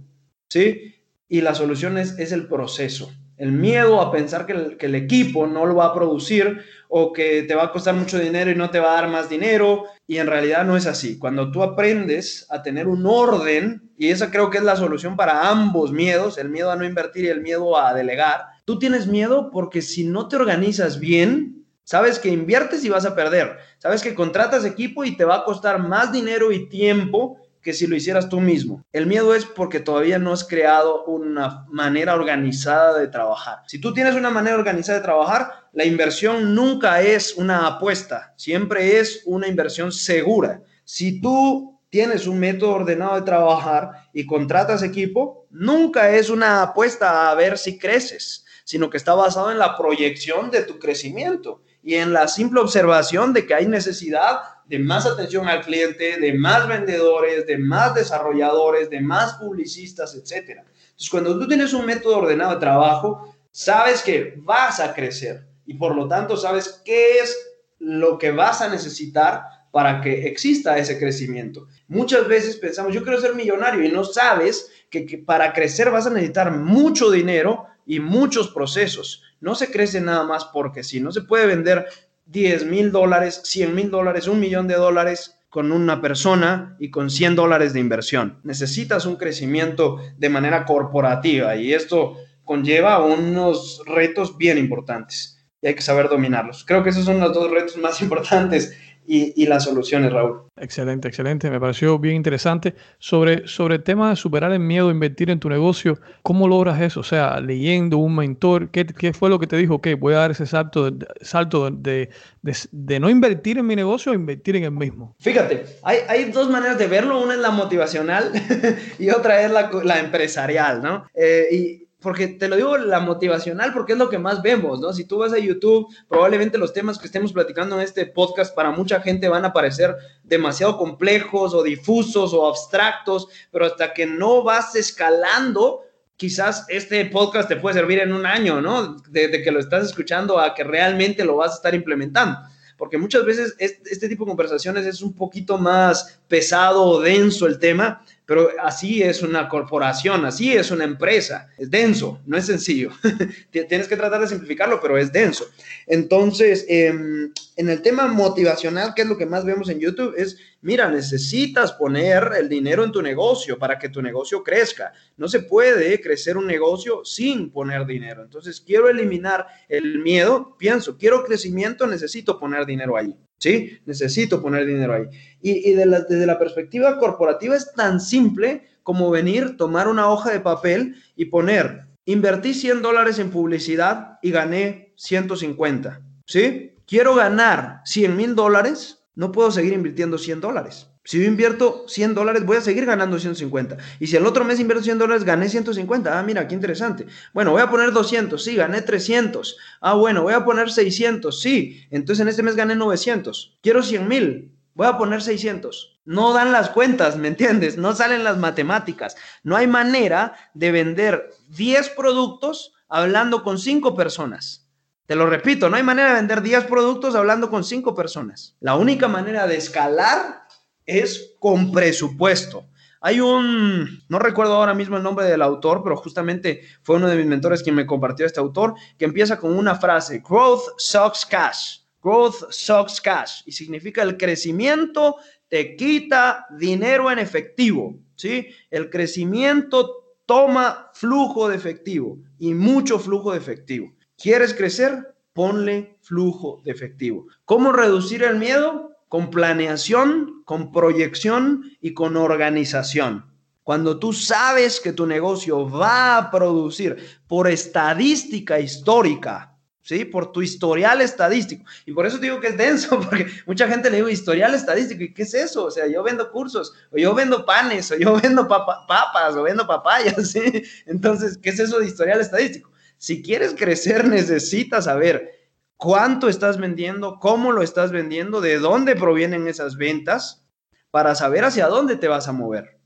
[0.50, 0.94] ¿Sí?
[1.28, 3.10] Y la solución es, es el proceso.
[3.36, 7.12] El miedo a pensar que el, que el, equipo no lo va a producir o
[7.12, 9.84] que te va a costar mucho dinero y no te va a dar más dinero.
[10.06, 11.18] Y en realidad no es así.
[11.18, 15.48] Cuando tú aprendes a tener un orden, y esa creo que es la solución para
[15.48, 19.50] ambos miedos, el miedo a no invertir y el miedo a delegar, tú tienes miedo
[19.50, 21.57] porque si no te organizas bien,
[21.88, 23.56] Sabes que inviertes y vas a perder.
[23.78, 27.86] Sabes que contratas equipo y te va a costar más dinero y tiempo que si
[27.86, 28.84] lo hicieras tú mismo.
[28.92, 33.60] El miedo es porque todavía no has creado una manera organizada de trabajar.
[33.68, 38.98] Si tú tienes una manera organizada de trabajar, la inversión nunca es una apuesta, siempre
[38.98, 40.60] es una inversión segura.
[40.84, 47.30] Si tú tienes un método ordenado de trabajar y contratas equipo, nunca es una apuesta
[47.30, 51.94] a ver si creces, sino que está basado en la proyección de tu crecimiento y
[51.94, 56.68] en la simple observación de que hay necesidad de más atención al cliente, de más
[56.68, 60.50] vendedores, de más desarrolladores, de más publicistas, etc.
[60.58, 65.78] Entonces, cuando tú tienes un método ordenado de trabajo, sabes que vas a crecer y
[65.78, 67.34] por lo tanto sabes qué es
[67.78, 71.68] lo que vas a necesitar para que exista ese crecimiento.
[71.86, 76.06] Muchas veces pensamos, yo quiero ser millonario y no sabes que, que para crecer vas
[76.06, 79.24] a necesitar mucho dinero y muchos procesos.
[79.40, 81.86] No se crece nada más porque si no se puede vender
[82.26, 87.08] 10 mil dólares, 100 mil dólares, un millón de dólares con una persona y con
[87.08, 88.40] 100 dólares de inversión.
[88.44, 95.74] Necesitas un crecimiento de manera corporativa y esto conlleva unos retos bien importantes y hay
[95.74, 96.64] que saber dominarlos.
[96.66, 98.76] Creo que esos son los dos retos más importantes
[99.10, 100.42] y, las soluciones, Raúl.
[100.56, 101.50] Excelente, excelente.
[101.50, 102.74] Me pareció bien interesante.
[102.98, 106.80] Sobre, sobre el tema de superar el miedo a invertir en tu negocio, ¿cómo logras
[106.82, 107.00] eso?
[107.00, 109.76] O sea, leyendo un mentor, ¿qué, qué fue lo que te dijo?
[109.76, 112.10] Ok, voy a dar ese salto, de, salto de,
[112.42, 115.16] de, no invertir en mi negocio a invertir en el mismo.
[115.20, 117.22] Fíjate, hay, hay dos maneras de verlo.
[117.22, 118.30] Una es la motivacional
[118.98, 121.06] y otra es la, la empresarial, ¿no?
[121.14, 124.92] Eh, y porque te lo digo la motivacional, porque es lo que más vemos, ¿no?
[124.92, 128.70] Si tú vas a YouTube, probablemente los temas que estemos platicando en este podcast para
[128.70, 134.44] mucha gente van a parecer demasiado complejos o difusos o abstractos, pero hasta que no
[134.44, 135.82] vas escalando,
[136.16, 138.96] quizás este podcast te puede servir en un año, ¿no?
[139.08, 142.38] Desde que lo estás escuchando a que realmente lo vas a estar implementando.
[142.76, 147.58] Porque muchas veces este, tipo de conversaciones es un poquito más pesado o denso el
[147.58, 151.48] tema, pero así es una corporación, así es una empresa.
[151.56, 152.90] Es denso, no es sencillo.
[153.50, 155.46] Tienes que tratar de simplificarlo, pero es denso.
[155.86, 160.36] Entonces, em, en el tema motivacional, que es lo que más vemos en YouTube, es,
[160.60, 164.92] mira, necesitas poner el dinero en tu negocio para que tu negocio crezca.
[165.16, 168.22] No se puede crecer un negocio sin poner dinero.
[168.22, 173.16] Entonces, quiero eliminar el miedo, pienso, quiero crecimiento, necesito poner dinero ahí.
[173.38, 173.78] ¿Sí?
[173.86, 175.04] Necesito poner dinero ahí.
[175.40, 180.96] Y, desde la perspectiva corporativa es tan simple como venir, tomar una hoja de papel
[181.14, 186.72] y poner, invertí 100 dólares en publicidad y gané 150, ¿sí?
[186.86, 190.88] Quiero ganar 100 mil dólares, no puedo seguir invirtiendo 100 dólares.
[191.08, 193.78] Si yo invierto 100 dólares, voy a seguir ganando 150.
[193.98, 196.18] Y si el otro mes invierto 100 dólares, gané 150.
[196.18, 197.06] Ah, mira, qué interesante.
[197.32, 198.44] Bueno, voy a poner 200.
[198.44, 199.56] Sí, gané 300.
[199.80, 201.40] Ah, bueno, voy a poner 600.
[201.40, 203.56] Sí, entonces en este mes gané 900.
[203.62, 204.52] Quiero 100 mil.
[204.74, 205.98] Voy a poner 600.
[206.04, 207.78] No dan las cuentas, ¿me entiendes?
[207.78, 209.16] No salen las matemáticas.
[209.42, 214.68] No hay manera de vender 10 productos hablando con 5 personas.
[215.06, 218.56] Te lo repito, no hay manera de vender 10 productos hablando con 5 personas.
[218.60, 220.47] La única manera de escalar
[220.88, 222.66] es con presupuesto.
[223.00, 227.16] Hay un, no recuerdo ahora mismo el nombre del autor, pero justamente fue uno de
[227.16, 231.78] mis mentores quien me compartió este autor, que empieza con una frase, growth sucks cash,
[232.02, 235.16] growth sucks cash, y significa el crecimiento
[235.48, 238.48] te quita dinero en efectivo, ¿sí?
[238.70, 243.94] El crecimiento toma flujo de efectivo y mucho flujo de efectivo.
[244.16, 245.14] ¿Quieres crecer?
[245.32, 247.26] Ponle flujo de efectivo.
[247.44, 248.97] ¿Cómo reducir el miedo?
[249.08, 253.26] Con planeación, con proyección y con organización.
[253.62, 256.96] Cuando tú sabes que tu negocio va a producir
[257.26, 260.04] por estadística histórica, ¿sí?
[260.04, 261.64] Por tu historial estadístico.
[261.86, 265.02] Y por eso digo que es denso, porque mucha gente le digo historial estadístico.
[265.02, 265.64] ¿Y qué es eso?
[265.64, 269.66] O sea, yo vendo cursos, o yo vendo panes, o yo vendo papas, o vendo
[269.66, 270.62] papayas, ¿sí?
[270.86, 272.70] Entonces, ¿qué es eso de historial estadístico?
[272.98, 275.37] Si quieres crecer, necesitas saber
[275.78, 280.46] cuánto estás vendiendo, cómo lo estás vendiendo, de dónde provienen esas ventas,
[280.90, 282.77] para saber hacia dónde te vas a mover.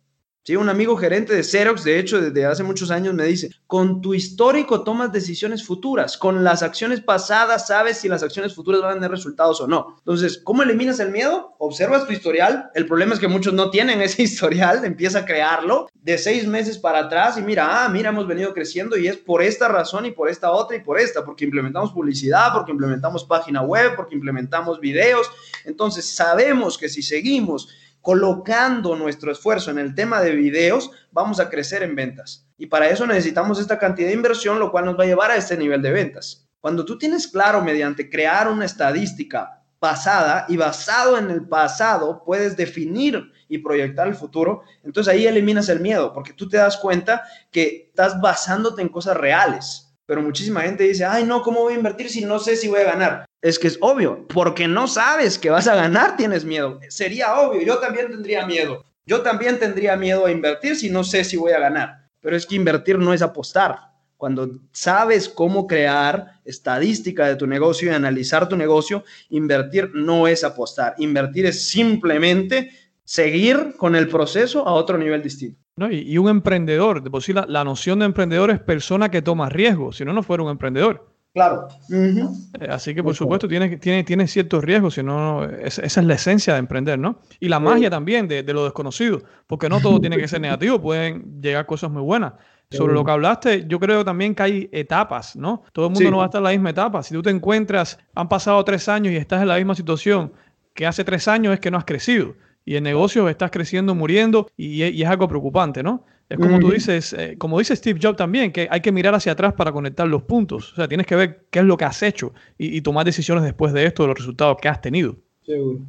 [0.45, 4.01] Sí, un amigo gerente de Xerox, de hecho, desde hace muchos años me dice, con
[4.01, 8.91] tu histórico tomas decisiones futuras, con las acciones pasadas sabes si las acciones futuras van
[8.91, 9.95] a tener resultados o no.
[9.99, 11.55] Entonces, ¿cómo eliminas el miedo?
[11.61, 12.71] Observas tu historial.
[12.75, 16.77] El problema es que muchos no tienen ese historial, empieza a crearlo de seis meses
[16.77, 20.11] para atrás y mira, ah, mira, hemos venido creciendo y es por esta razón y
[20.11, 24.81] por esta otra y por esta, porque implementamos publicidad, porque implementamos página web, porque implementamos
[24.81, 25.31] videos.
[25.65, 27.69] Entonces, sabemos que si seguimos
[28.03, 32.47] colocando nuestro esfuerzo en el tema de videos, vamos a crecer en ventas.
[32.59, 35.37] Y para eso necesitamos esta cantidad de inversión, lo cual nos va a llevar a
[35.37, 36.47] este nivel de ventas.
[36.61, 42.57] Cuando tú tienes claro mediante crear una estadística pasada y basado en el pasado puedes
[42.57, 47.25] definir y proyectar el futuro, entonces ahí eliminas el miedo, porque tú te das cuenta
[47.51, 51.77] que estás basándote en cosas reales pero muchísima gente dice, ay, no, ¿cómo voy a
[51.77, 53.25] invertir si no sé si voy a ganar?
[53.41, 56.81] Es que es obvio, porque no sabes que vas a ganar, tienes miedo.
[56.89, 58.85] Sería obvio, yo también tendría miedo.
[59.05, 62.09] Yo también tendría miedo a invertir si no sé si voy a ganar.
[62.21, 63.79] Pero es que invertir no es apostar.
[64.17, 70.45] Cuando sabes cómo crear estadística de tu negocio y analizar tu negocio, invertir no es
[70.45, 70.95] apostar.
[70.99, 72.71] Invertir es simplemente
[73.03, 75.62] seguir con el proceso a otro nivel distinto.
[75.77, 79.49] No, y, un emprendedor, de por sí la, noción de emprendedor es persona que toma
[79.49, 81.09] riesgos, si no, no fuera un emprendedor.
[81.33, 81.67] Claro.
[81.91, 86.15] Eh, así que, por supuesto, tiene, tiene, tiene ciertos riesgos, si no, esa es la
[86.15, 87.21] esencia de emprender, ¿no?
[87.41, 91.41] Y la magia también de, lo desconocido, porque no todo tiene que ser negativo, pueden
[91.41, 92.35] llegar cosas muy buenas.
[92.71, 95.63] Sobre lo que hablaste, yo creo también que hay etapas, ¿no?
[95.73, 97.03] Todo el mundo no va a estar en la misma etapa.
[97.03, 100.33] Si tú te encuentras, han pasado tres años y estás en la misma situación
[100.75, 102.35] que hace tres años, es que no has crecido
[102.65, 106.05] y en negocios estás creciendo, muriendo y, es algo preocupante, ¿no?
[106.29, 109.33] Es como tú dices, eh, como dice Steve Jobs también, que hay que mirar hacia
[109.33, 110.73] atrás para conectar los puntos.
[110.73, 113.75] O sea, tienes que ver qué es lo que has hecho y, tomar decisiones después
[113.75, 115.17] de esto, de los resultados que has tenido.
[115.45, 115.81] Seguro.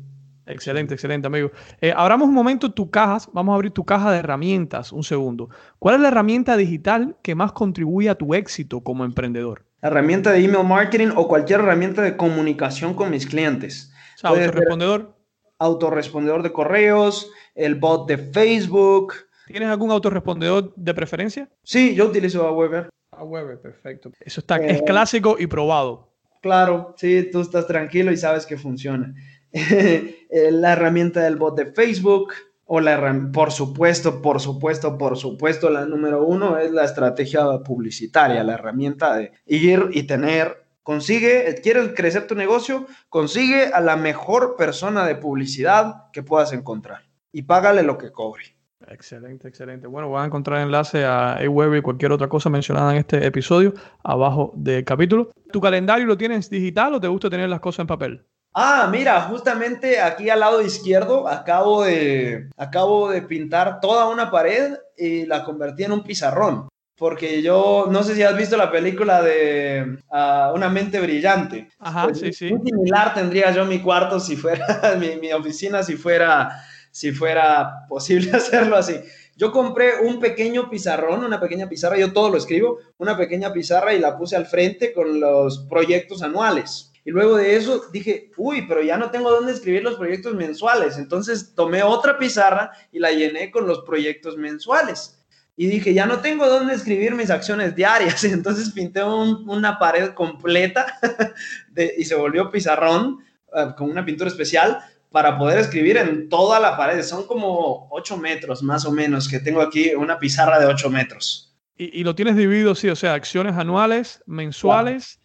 [0.46, 1.52] Excelente, excelente, amigo.
[1.80, 3.30] Eh, abramos un momento tu cajas.
[3.32, 4.92] Vamos a abrir tu caja de herramientas.
[4.92, 5.50] Un segundo.
[5.80, 9.64] ¿Cuál es la herramienta digital que más contribuye a tu éxito como emprendedor?
[9.82, 13.94] La herramienta de email marketing o cualquier herramienta de comunicación con mis clientes.
[14.16, 15.16] O sea, autorrespondedor
[15.58, 19.14] autorrespondedor de correos, el bot de Facebook.
[19.48, 21.50] ¿Tienes algún autorrespondedor de preferencia?
[21.64, 22.90] Sí, yo utilizo Aweber.
[23.12, 24.12] Aweber, perfecto.
[24.20, 26.14] Eso está, es eh, clásico y probado.
[26.42, 29.14] Claro, sí, tú estás tranquilo y sabes que funciona.
[30.36, 32.34] Eh, la herramienta del bot de Facebook,
[32.66, 38.44] o la por supuesto, por supuesto, por supuesto, la número uno es la estrategia publicitaria,
[38.44, 44.56] la herramienta de ir y tener Consigue, quieres crecer tu negocio, consigue a la mejor
[44.58, 48.58] persona de publicidad que puedas encontrar y págale lo que cobre.
[48.88, 49.88] Excelente, excelente.
[49.88, 53.74] Bueno, van a encontrar enlace a Aweber y cualquier otra cosa mencionada en este episodio
[54.04, 55.32] abajo del capítulo.
[55.52, 58.26] ¿Tu calendario lo tienes digital o te gusta tener las cosas en papel?
[58.54, 64.76] Ah, mira, justamente aquí al lado izquierdo acabo de, acabo de pintar toda una pared
[64.96, 66.68] y la convertí en un pizarrón.
[66.96, 71.70] Porque yo no sé si has visto la película de ah, Una mente brillante.
[71.80, 72.54] Ajá, pues, sí, sí.
[72.54, 77.88] Muy similar tendría yo mi cuarto si fuera, mi, mi oficina si fuera, si fuera
[77.88, 78.96] posible hacerlo así.
[79.36, 83.94] Yo compré un pequeño pizarrón, una pequeña pizarra, yo todo lo escribo, una pequeña pizarra
[83.96, 86.92] y la puse al frente con los proyectos anuales.
[87.06, 90.98] Y luego de eso dije, uy, pero ya no tengo dónde escribir los proyectos mensuales.
[90.98, 95.20] Entonces tomé otra pizarra y la llené con los proyectos mensuales.
[95.56, 98.24] Y dije, ya no tengo dónde escribir mis acciones diarias.
[98.24, 101.00] Entonces pinté una pared completa
[101.98, 103.20] y se volvió pizarrón
[103.56, 104.80] eh, con una pintura especial
[105.12, 107.02] para poder escribir en toda la pared.
[107.04, 111.56] Son como 8 metros más o menos que tengo aquí, una pizarra de 8 metros.
[111.76, 115.20] Y, lo tienes dividido, sí, o sea, acciones anuales, mensuales,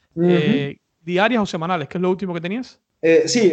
[1.09, 1.89] diarias o semanales?
[1.89, 2.81] ¿Qué es lo último que tenías?
[3.03, 3.53] Eh, sí,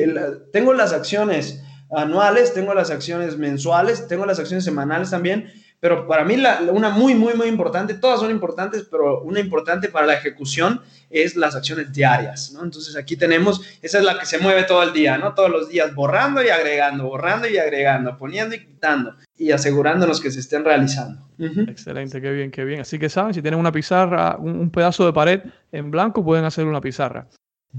[0.52, 6.24] tengo las acciones anuales, tengo las acciones mensuales, tengo las acciones semanales también, pero para
[6.24, 6.36] mí
[6.72, 11.36] una muy, muy, muy importante, todas son importantes, pero una importante para la ejecución es
[11.36, 12.64] las acciones diarias, ¿no?
[12.64, 15.34] Entonces aquí tenemos, esa es la que se mueve todo el día, ¿no?
[15.34, 20.32] Todos los días borrando y agregando, borrando y agregando, poniendo y quitando y asegurándonos que
[20.32, 21.28] se estén realizando.
[21.38, 22.82] Excelente, qué bien, qué bien.
[22.82, 26.66] Así que saben, si tienen una pizarra, un pedazo de pared en blanco, pueden hacer
[26.66, 27.28] una pizarra.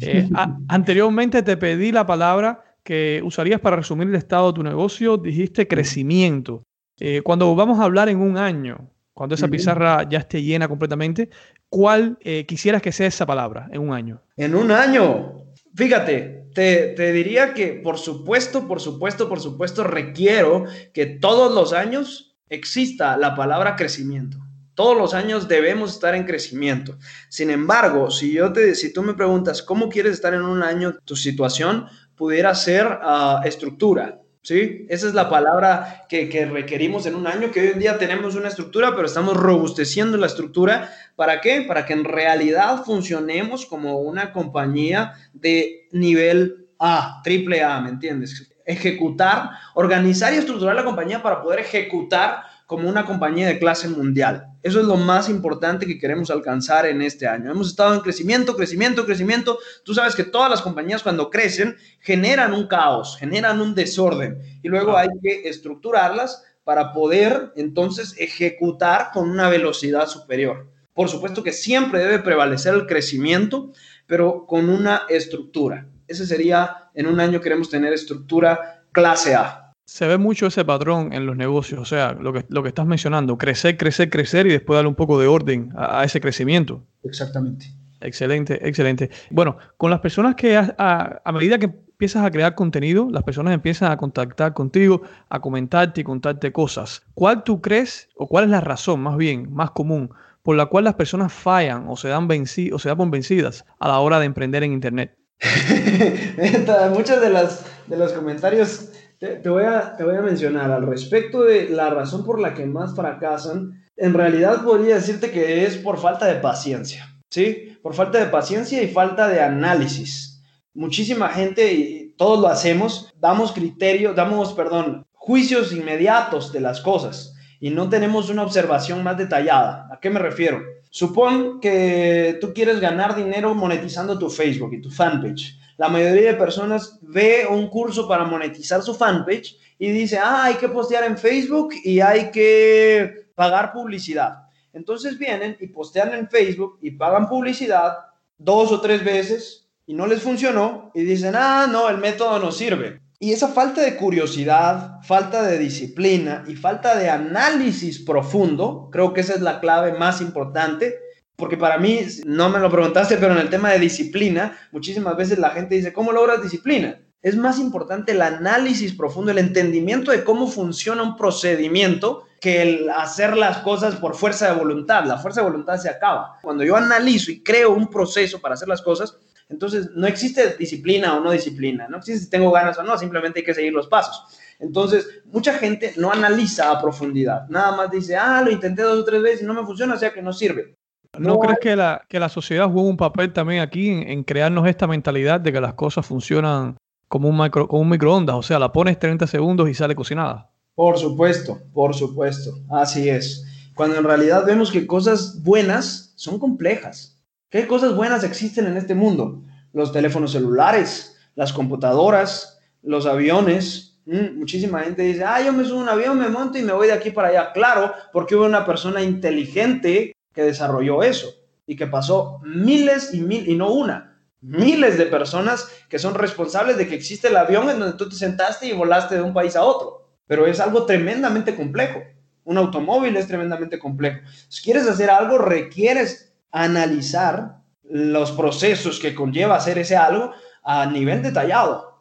[0.01, 0.28] Eh,
[0.68, 5.66] anteriormente te pedí la palabra que usarías para resumir el estado de tu negocio, dijiste
[5.66, 6.62] crecimiento.
[6.99, 11.30] Eh, cuando vamos a hablar en un año, cuando esa pizarra ya esté llena completamente,
[11.68, 14.22] ¿cuál eh, quisieras que sea esa palabra en un año?
[14.36, 15.44] En un año,
[15.74, 21.72] fíjate, te, te, diría que por supuesto, por supuesto, por supuesto, requiero que todos los
[21.72, 24.38] años exista la palabra crecimiento.
[24.74, 26.99] Todos los años debemos estar en crecimiento.
[27.30, 30.94] Sin embargo, si yo te, si tú me preguntas cómo quieres estar en un año,
[31.07, 34.20] tu situación pudiera ser ah, estructura.
[34.47, 34.86] ¿Sí?
[34.88, 38.36] Esa es la palabra que, que, requerimos en un año, que hoy en día tenemos
[38.36, 40.88] una estructura, pero estamos robusteciendo la estructura.
[41.16, 41.62] ¿Para qué?
[41.62, 48.55] Para que en realidad funcionemos como una compañía de nivel A, triple A, ¿me entiendes?
[48.64, 54.49] Ejecutar, organizar y estructurar la compañía para poder ejecutar como una compañía de clase mundial.
[54.62, 57.51] Eso es lo más importante que queremos alcanzar en este año.
[57.51, 59.59] Hemos estado en crecimiento, crecimiento, crecimiento.
[59.85, 64.69] Tú sabes que todas las compañías cuando crecen generan un caos, generan un desorden y
[64.69, 70.67] luego hay que estructurarlas para poder entonces ejecutar con una velocidad superior.
[70.93, 73.71] Por supuesto que siempre debe prevalecer el crecimiento,
[74.07, 75.87] pero con una estructura.
[76.09, 81.12] Ese sería, en un año queremos tener estructura clase A se ve mucho ese patrón
[81.12, 84.51] en los negocios, o sea, lo que, lo que estás mencionando, crecer, crecer, crecer y
[84.51, 86.82] después darle un poco de orden a, ese crecimiento.
[87.05, 87.72] Exactamente.
[88.01, 89.11] Excelente, excelente.
[89.30, 93.93] Bueno, con las personas que a, medida que empiezas a crear contenido, las personas empiezan
[93.93, 97.03] a contactar contigo, a comentarte y contarte cosas.
[97.14, 100.11] ¿Cuál tú crees o cuál es la razón más bien, más común,
[100.43, 103.87] por la cual las personas fallan o se dan, venci o se dan vencidas a
[103.87, 105.16] la hora de emprender en Internet?
[106.93, 111.43] Muchos de, las, de los comentarios te, voy a, te voy a mencionar al respecto
[111.43, 113.85] de la razón por la que más fracasan.
[113.97, 117.79] En realidad podría decirte que es por falta de paciencia, ¿sí?
[117.83, 120.43] Por falta de paciencia y falta de análisis.
[120.75, 127.35] Muchísima gente, y todos lo hacemos, damos criterios, damos, perdón, juicios inmediatos de las cosas
[127.59, 129.89] y no tenemos una observación más detallada.
[129.91, 130.61] ¿A qué me refiero?
[130.91, 136.39] Supón que tú quieres ganar dinero monetizando tu Facebook y tu fanpage la mayoría de
[136.39, 141.18] personas ve un curso para monetizar su fanpage y dice, ah, hay que postear en
[141.18, 144.47] Facebook y hay que pagar publicidad.
[144.72, 147.97] Entonces vienen y postean en Facebook y pagan publicidad
[148.39, 152.53] dos o tres veces y no les funcionó y dicen, ah, no, el método no
[152.53, 153.01] sirve.
[153.18, 159.22] Y esa falta de curiosidad, falta de disciplina y falta de análisis profundo, creo que
[159.22, 160.99] esa es la clave más importante
[161.37, 165.39] porque para mí, no me lo preguntaste, pero en el tema de disciplina, muchísimas veces
[165.39, 166.99] la gente dice, ¿cómo logras disciplina?
[167.22, 172.91] Es más importante el análisis profundo, el entendimiento de cómo funciona un procedimiento que el
[172.91, 175.05] hacer las cosas por fuerza de voluntad.
[175.05, 176.39] La fuerza de voluntad se acaba.
[176.43, 179.18] Cuando yo analizo y creo un proceso para hacer las cosas,
[179.49, 183.41] entonces no existe disciplina o no disciplina, no existe si tengo ganas o no, simplemente
[183.41, 184.24] hay que seguir los pasos.
[184.59, 189.05] Entonces, mucha gente no analiza a profundidad, nada más dice, ah, lo intenté dos o
[189.05, 190.76] tres veces y no me funciona, o sea que no sirve.
[191.19, 194.87] ¿No, crees que la, que la sociedad juega un papel también aquí en, crearnos esta
[194.87, 196.77] mentalidad de que las cosas funcionan
[197.09, 198.37] como un, micro, como un microondas?
[198.37, 200.51] O sea, la pones 30 segundos y sale cocinada.
[200.75, 203.45] Por supuesto, por supuesto, así es.
[203.75, 207.19] Cuando en realidad vemos que cosas buenas son complejas.
[207.51, 209.43] ¿Qué cosas buenas existen en este mundo?
[209.73, 213.99] Los teléfonos celulares, las computadoras, los aviones.
[214.07, 216.73] Mm, muchísima gente dice, ah, yo me subo a un avión, me monto y me
[216.73, 217.53] voy de aquí para allá.
[217.53, 221.34] Claro, porque hubo una persona inteligente que desarrolló eso
[221.66, 226.76] y que pasó miles y mil, y no una, miles de personas que son responsables
[226.76, 229.57] de que existe el avión en donde tú te sentaste y volaste de un país
[229.57, 232.03] a otro pero es algo tremendamente complejo.
[232.45, 234.20] Un automóvil es tremendamente complejo.
[234.49, 240.32] Si quieres hacer algo, requieres analizar los procesos que conlleva hacer ese algo
[240.62, 241.95] a nivel detallado.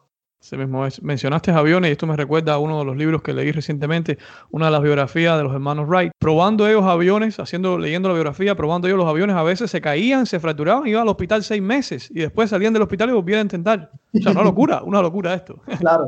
[0.52, 4.18] Mismo Mencionaste aviones y esto me recuerda a uno de los libros que leí recientemente,
[4.50, 6.12] una de las biografías de los hermanos Wright.
[6.18, 10.26] Probando ellos aviones, haciendo, leyendo la biografía, probando ellos los aviones, a veces se caían,
[10.26, 13.42] se fracturaban, iban al hospital seis meses y después salían del hospital y volvían a
[13.42, 13.90] intentar.
[14.14, 15.60] O sea, una locura, una locura esto.
[15.78, 16.06] Claro.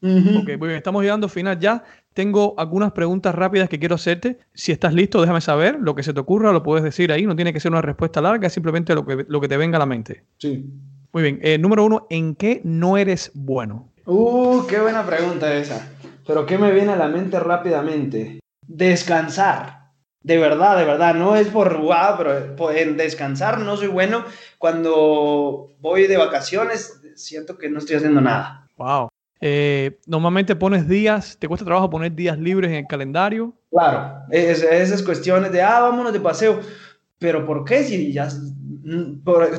[0.00, 1.82] Ok, muy bien, estamos llegando al final ya.
[2.14, 4.38] Tengo algunas preguntas rápidas que quiero hacerte.
[4.54, 5.78] Si estás listo, déjame saber.
[5.80, 7.26] Lo que se te ocurra lo puedes decir ahí.
[7.26, 9.80] No tiene que ser una respuesta larga, simplemente lo que, lo que te venga a
[9.80, 10.24] la mente.
[10.38, 10.64] Sí.
[11.12, 11.40] Muy bien.
[11.42, 13.90] Eh, número uno, ¿en qué no eres bueno?
[14.04, 15.90] Uh, qué buena pregunta esa.
[16.26, 18.40] Pero ¿qué me viene a la mente rápidamente?
[18.66, 19.92] Descansar.
[20.22, 24.24] De verdad, de verdad, no es por wow, pero en descansar no soy bueno.
[24.58, 28.66] Cuando voy de vacaciones, siento que no estoy haciendo nada.
[28.76, 29.08] Wow.
[29.40, 33.54] Eh, normalmente pones días, ¿te cuesta trabajo poner días libres en el calendario?
[33.70, 36.60] Claro, esas cuestiones de, ah, vámonos de paseo,
[37.18, 37.84] pero ¿por qué?
[37.84, 38.28] Si ya,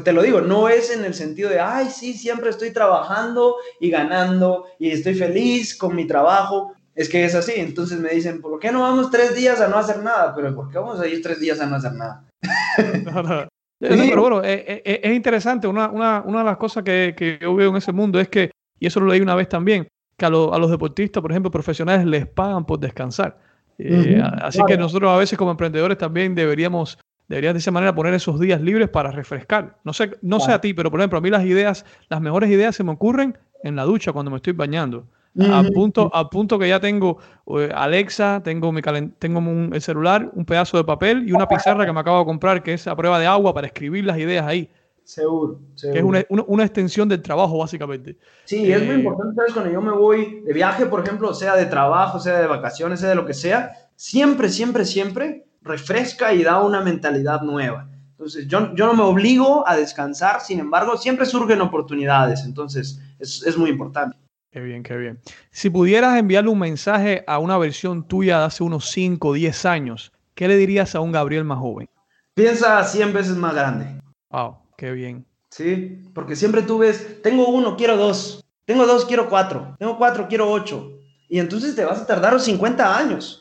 [0.03, 3.89] te lo digo, no es en el sentido de, ay, sí, siempre estoy trabajando y
[3.89, 6.73] ganando y estoy feliz con mi trabajo.
[6.95, 9.77] Es que es así, entonces me dicen, ¿por qué no vamos tres días a no
[9.77, 10.33] hacer nada?
[10.35, 12.25] Pero ¿por qué vamos a ir tres días a no hacer nada?
[13.79, 15.65] Pero bueno, eh, eh, es, interesante.
[15.65, 18.51] Una, una, una, de las cosas que, que yo veo en ese mundo es que
[18.79, 22.27] y eso lo leí una vez también, que a, los deportistas, por ejemplo, profesionales, les
[22.27, 23.37] pagan por descansar.
[23.77, 26.97] Eh, así que nosotros a veces como emprendedores también deberíamos,
[27.29, 29.77] deberíamos de esa manera poner esos días libres para refrescar.
[29.83, 32.49] No sé, no sé a ti, pero por ejemplo, a mí las ideas, las mejores
[32.49, 35.05] ideas se me ocurren en la ducha cuando me estoy bañando.
[35.39, 37.19] Al punto, a punto que ya tengo
[37.55, 38.81] eh, Alexa, tengo, mi
[39.19, 42.25] tengo un, el celular, un pedazo de papel y una pizarra que me acabo de
[42.25, 44.69] comprar, que es a prueba de agua para escribir las ideas ahí.
[45.03, 48.17] Seguro, es una, una, extensión del trabajo, básicamente.
[48.45, 49.53] Sí, es muy eh, importante, ¿sabes?
[49.53, 53.09] Cuando yo me voy de viaje, por ejemplo, sea de trabajo, sea de vacaciones, sea
[53.09, 57.89] de lo que sea, siempre, siempre, siempre refresca y da una mentalidad nueva.
[58.11, 62.43] Entonces, yo, yo no me obligo a descansar, sin embargo, siempre surgen oportunidades.
[62.43, 64.17] Entonces, es, es muy importante.
[64.51, 65.19] Qué bien, qué bien.
[65.51, 69.65] Si pudieras enviarle un mensaje a una versión tuya de hace unos 5 o 10
[69.65, 71.87] años, ¿qué le dirías a un Gabriel más joven?
[72.33, 74.01] Piensa 100 veces más grande.
[74.29, 74.57] Wow.
[74.79, 75.25] Qué bien.
[75.49, 80.29] Sí, porque siempre tú ves, tengo uno, quiero dos, tengo dos, quiero cuatro, tengo cuatro,
[80.29, 80.93] quiero ocho.
[81.27, 83.38] Y entonces te vas a tardar 50 años.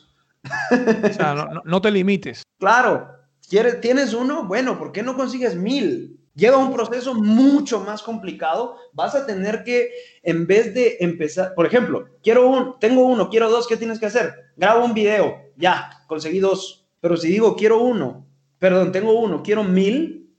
[1.65, 2.43] No, te limites.
[2.59, 3.09] Claro,
[3.49, 6.19] ¿quieres, tienes uno, bueno, ¿por qué no consigues mil?
[6.35, 8.77] Lleva un proceso mucho más complicado.
[8.93, 9.91] Vas a tener que,
[10.23, 14.05] en vez de empezar, por ejemplo, quiero un, tengo uno, quiero dos, ¿qué tienes que
[14.05, 14.33] hacer?
[14.55, 16.87] Grabo un video, ya, conseguí dos.
[17.01, 18.25] Pero si digo quiero uno,
[18.57, 20.33] perdón, tengo uno, quiero mil,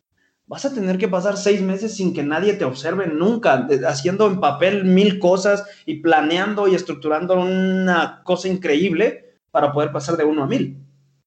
[0.46, 4.40] vas a tener que pasar seis meses sin que nadie te observe nunca, haciendo en
[4.40, 10.42] papel mil cosas y planeando y estructurando una cosa increíble para poder pasar de uno
[10.42, 10.78] a mil.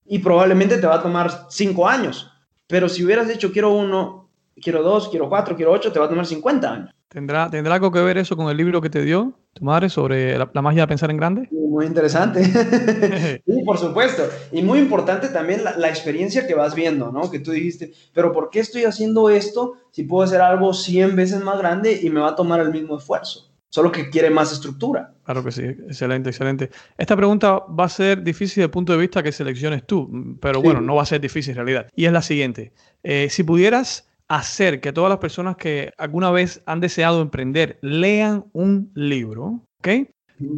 [0.05, 2.31] Y probablemente te va a tomar cinco años.
[2.67, 4.29] Pero si hubieras dicho quiero uno,
[4.61, 6.95] quiero dos, quiero cuatro, quiero ocho, te va a tomar 50 años.
[7.07, 10.35] ¿Tendrá, ¿Tendrá algo que ver eso con el libro que te dio tu madre sobre
[10.35, 11.47] la, magia de pensar en grande?
[11.51, 12.43] Muy interesante.
[13.45, 14.23] sí, por supuesto.
[14.51, 17.29] Y muy importante también la, experiencia que vas viendo, ¿no?
[17.29, 21.43] Que tú dijiste, pero ¿por qué estoy haciendo esto si puedo hacer algo 100 veces
[21.43, 23.52] más grande y me va a tomar el mismo esfuerzo?
[23.73, 25.15] Solo que quiere más estructura.
[25.23, 26.69] Claro que sí, excelente, excelente.
[26.95, 30.61] Esta pregunta va a ser difícil desde el punto de vista que selecciones tú, pero
[30.61, 31.87] bueno, no va a ser difícil en realidad.
[31.95, 32.71] Y es la siguiente.
[33.01, 38.45] Eh, si pudieras hacer que todas las personas que alguna vez han deseado emprender lean
[38.53, 40.07] un libro, ¿ok?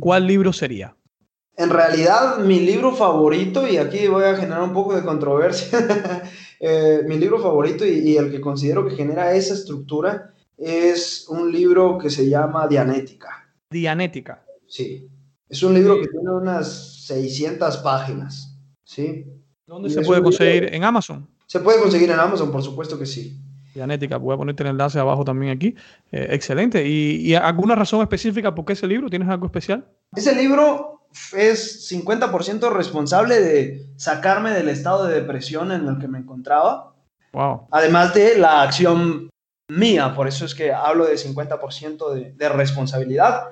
[0.02, 0.98] ¿Cuál libro sería?
[1.56, 5.80] En realidad, mi libro favorito, y aquí voy a generar un poco de controversia,
[6.60, 11.98] eh, mi libro favorito y, el que considero que genera esa estructura es un libro
[11.98, 13.50] que se llama Dianética.
[13.70, 14.46] Dianética.
[14.68, 15.10] Sí.
[15.50, 18.56] Es un libro que tiene unas 600 páginas.
[18.84, 19.26] ¿sí?
[19.66, 20.74] ¿Dónde se puede conseguir?
[20.74, 21.28] ¿En Amazon?
[21.48, 23.40] Se puede conseguir en Amazon, por supuesto que sí.
[23.74, 25.76] Dianética, voy a ponerte el enlace abajo también aquí.
[26.12, 26.88] Eh, excelente.
[26.88, 29.10] ¿Y, alguna razón específica por qué ese libro?
[29.10, 29.86] ¿Tienes algo especial?
[30.16, 36.20] Ese libro es 50% responsable de sacarme del estado de depresión en el que me
[36.20, 36.96] encontraba.
[37.34, 37.68] Wow.
[37.72, 39.30] Además de la acción
[39.68, 43.46] mía, por eso es que hablo de 50% de, de responsabilidad.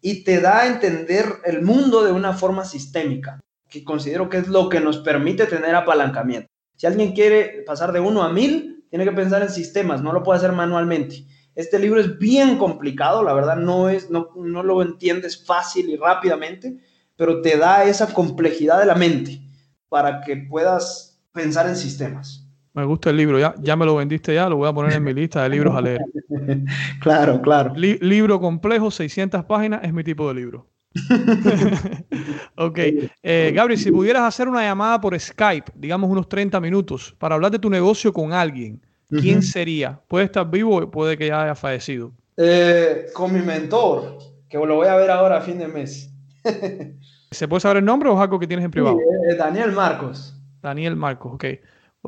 [0.00, 4.46] y te da a entender el mundo de una forma sistémica, que considero que es
[4.46, 6.48] lo que nos permite tener apalancamiento.
[6.76, 10.22] Si alguien quiere pasar de uno a mil, tiene que pensar en sistemas, no lo
[10.22, 11.26] puede hacer manualmente.
[11.54, 15.96] Este libro es bien complicado, la verdad no, es, no, no lo entiendes fácil y
[15.96, 16.76] rápidamente,
[17.16, 19.40] pero te da esa complejidad de la mente
[19.88, 22.45] para que puedas pensar en sistemas.
[22.76, 25.02] Me gusta el libro, ya, ya me lo vendiste ya, lo voy a poner en
[25.02, 26.02] mi lista de libros a leer.
[27.00, 27.72] claro, claro.
[27.74, 30.66] libro complejo, 600 páginas, es mi tipo de libro.
[32.56, 32.78] ok,
[33.22, 37.50] eh, Gabriel, si pudieras hacer una llamada por Skype, digamos unos 30 minutos, para hablar
[37.50, 39.98] de tu negocio con alguien, ¿quién sería?
[40.06, 42.12] Puede estar vivo o puede que ya haya fallecido.
[42.36, 44.18] Eh, con mi mentor,
[44.50, 46.12] que lo voy a ver ahora a fin de mes.
[47.30, 48.98] ¿Se puede saber el nombre o es algo que tienes en privado?
[48.98, 50.38] Sí, eh, Daniel Marcos.
[50.60, 51.44] Daniel Marcos, ok.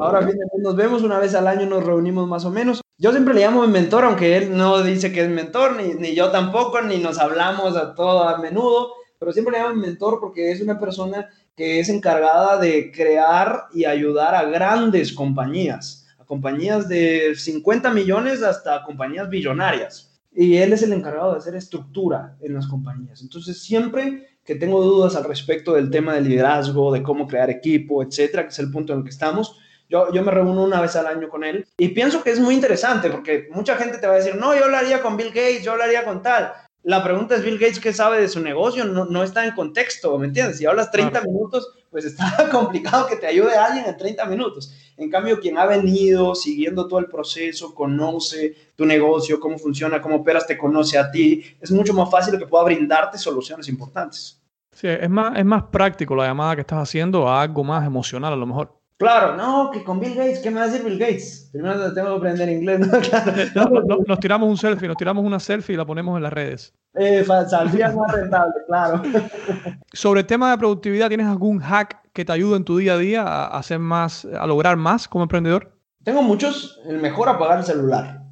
[0.00, 0.28] Ahora
[0.58, 2.80] nos vemos una vez al año, nos reunimos más o menos.
[2.96, 6.14] Yo siempre le llamo mi mentor, aunque él no dice que es mentor, ni, ni
[6.14, 10.18] yo tampoco, ni nos hablamos a todo a menudo, pero siempre le llamo mi mentor
[10.20, 16.24] porque es una persona que es encargada de crear y ayudar a grandes compañías, a
[16.24, 20.20] compañías de 50 millones hasta compañías billonarias.
[20.32, 23.22] Y él es el encargado de hacer estructura en las compañías.
[23.22, 28.02] Entonces, siempre que tengo dudas al respecto del tema del liderazgo, de cómo crear equipo,
[28.02, 30.96] etcétera, que es el punto en el que estamos, yo, yo me reúno una vez
[30.96, 34.14] al año con él y pienso que es muy interesante porque mucha gente te va
[34.14, 36.52] a decir, no, yo hablaría con Bill Gates, yo hablaría con tal.
[36.84, 38.84] La pregunta es, Bill Gates, ¿qué sabe de su negocio?
[38.84, 40.58] No, no está en contexto, ¿me entiendes?
[40.58, 44.72] Si hablas 30 minutos, pues está complicado que te ayude a alguien en 30 minutos.
[44.96, 50.16] En cambio, quien ha venido siguiendo todo el proceso, conoce tu negocio, cómo funciona, cómo
[50.16, 54.40] operas, te conoce a ti, es mucho más fácil que pueda brindarte soluciones importantes.
[54.72, 58.32] Sí, es más, es más práctico la llamada que estás haciendo a algo más emocional
[58.32, 58.77] a lo mejor.
[58.98, 61.50] Claro, no, que con Bill Gates, ¿qué me va a decir Bill Gates?
[61.52, 62.80] Primero tengo que aprender inglés.
[64.08, 66.74] nos tiramos un selfie, nos tiramos una selfie y la ponemos en las redes.
[66.94, 69.00] Eh, saldría más rentable, claro.
[69.92, 72.98] Sobre el tema de productividad, ¿tienes algún hack que te ayude en tu día a
[72.98, 75.70] día a hacer más, a lograr más como emprendedor?
[76.02, 76.80] Tengo muchos.
[76.84, 78.22] El mejor apagar el celular.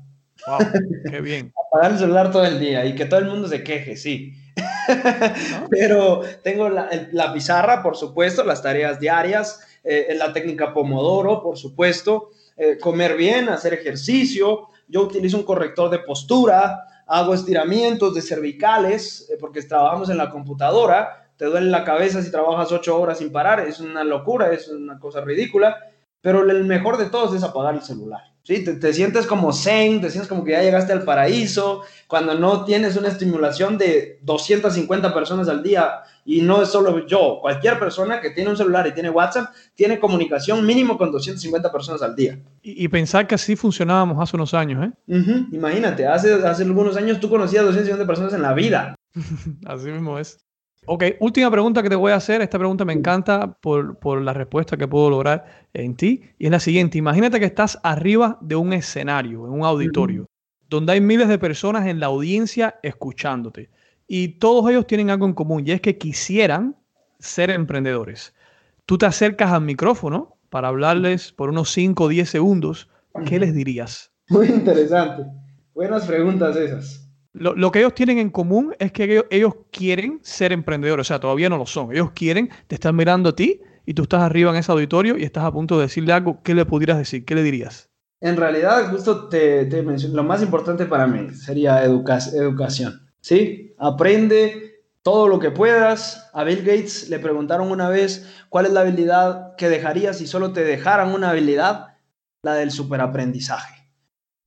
[0.49, 0.59] Wow,
[1.09, 1.53] qué bien.
[1.71, 4.35] apagar el celular todo el día y que todo el mundo se queje, sí.
[5.71, 11.57] Pero tengo la, la pizarra, por supuesto, las tareas diarias eh, la técnica Pomodoro, por
[11.57, 14.69] supuesto, eh, comer bien, hacer ejercicio.
[14.89, 20.31] Yo utilizo un corrector de postura, hago estiramientos de cervicales, eh, porque trabajamos en la
[20.31, 24.69] computadora, te duele la cabeza si trabajas ocho horas sin parar, es una locura, es
[24.69, 25.77] una cosa ridícula,
[26.21, 28.23] pero el mejor de todos es apagar el celular.
[28.47, 28.63] ¿Sí?
[28.63, 32.65] Te, te, sientes como zen, te sientes como que ya llegaste al paraíso, cuando no
[32.65, 38.21] tienes una estimulación de 250 personas al día y no es solo yo, cualquier persona
[38.21, 42.39] que tiene un celular y tiene WhatsApp tiene comunicación mínimo con 250 personas al día.
[42.63, 44.93] Y, pensar que así funcionábamos hace unos años, ¿eh?
[45.53, 48.95] Imagínate, hace, hace algunos años tú conocías 250 personas en la vida.
[49.67, 50.46] así mismo es.
[50.87, 52.43] Ok, última pregunta que te voy a hacer.
[52.43, 56.23] Esta pregunta me encanta por, por, la respuesta que puedo lograr en ti.
[56.39, 56.99] Y es la siguiente.
[56.99, 60.27] Imagínate que estás arriba de un escenario, en un auditorio,
[60.69, 63.71] donde hay miles de personas en la audiencia escuchándote
[64.09, 66.77] y todos ellos tienen algo en común y es que quisieran
[67.19, 68.35] ser emprendedores.
[68.85, 72.89] Tú te acercas al micrófono para hablarles por unos 5 o 10 segundos.
[73.27, 74.13] ¿Qué les dirías?
[74.29, 75.25] Muy interesante.
[75.75, 77.06] Buenas preguntas esas.
[77.39, 81.51] Lo, que ellos tienen en común es que ellos, quieren ser emprendedores, o sea, todavía
[81.51, 81.93] no lo son.
[81.93, 85.23] Ellos quieren, te están mirando a ti y tú estás arriba en ese auditorio y
[85.23, 86.43] estás a punto de decirle algo.
[86.43, 87.27] ¿Qué le pudieras decir?
[87.27, 87.91] ¿Qué le dirías?
[88.23, 93.07] En realidad, justo te, te lo más importante para mí sería educación.
[93.21, 93.75] ¿sí?
[93.79, 96.31] Aprende todo lo que puedas.
[96.33, 100.55] A Bill Gates le preguntaron una vez cuál es la habilidad que dejarías si solo
[100.55, 101.99] te dejaran una habilidad,
[102.43, 103.93] la del superaprendizaje.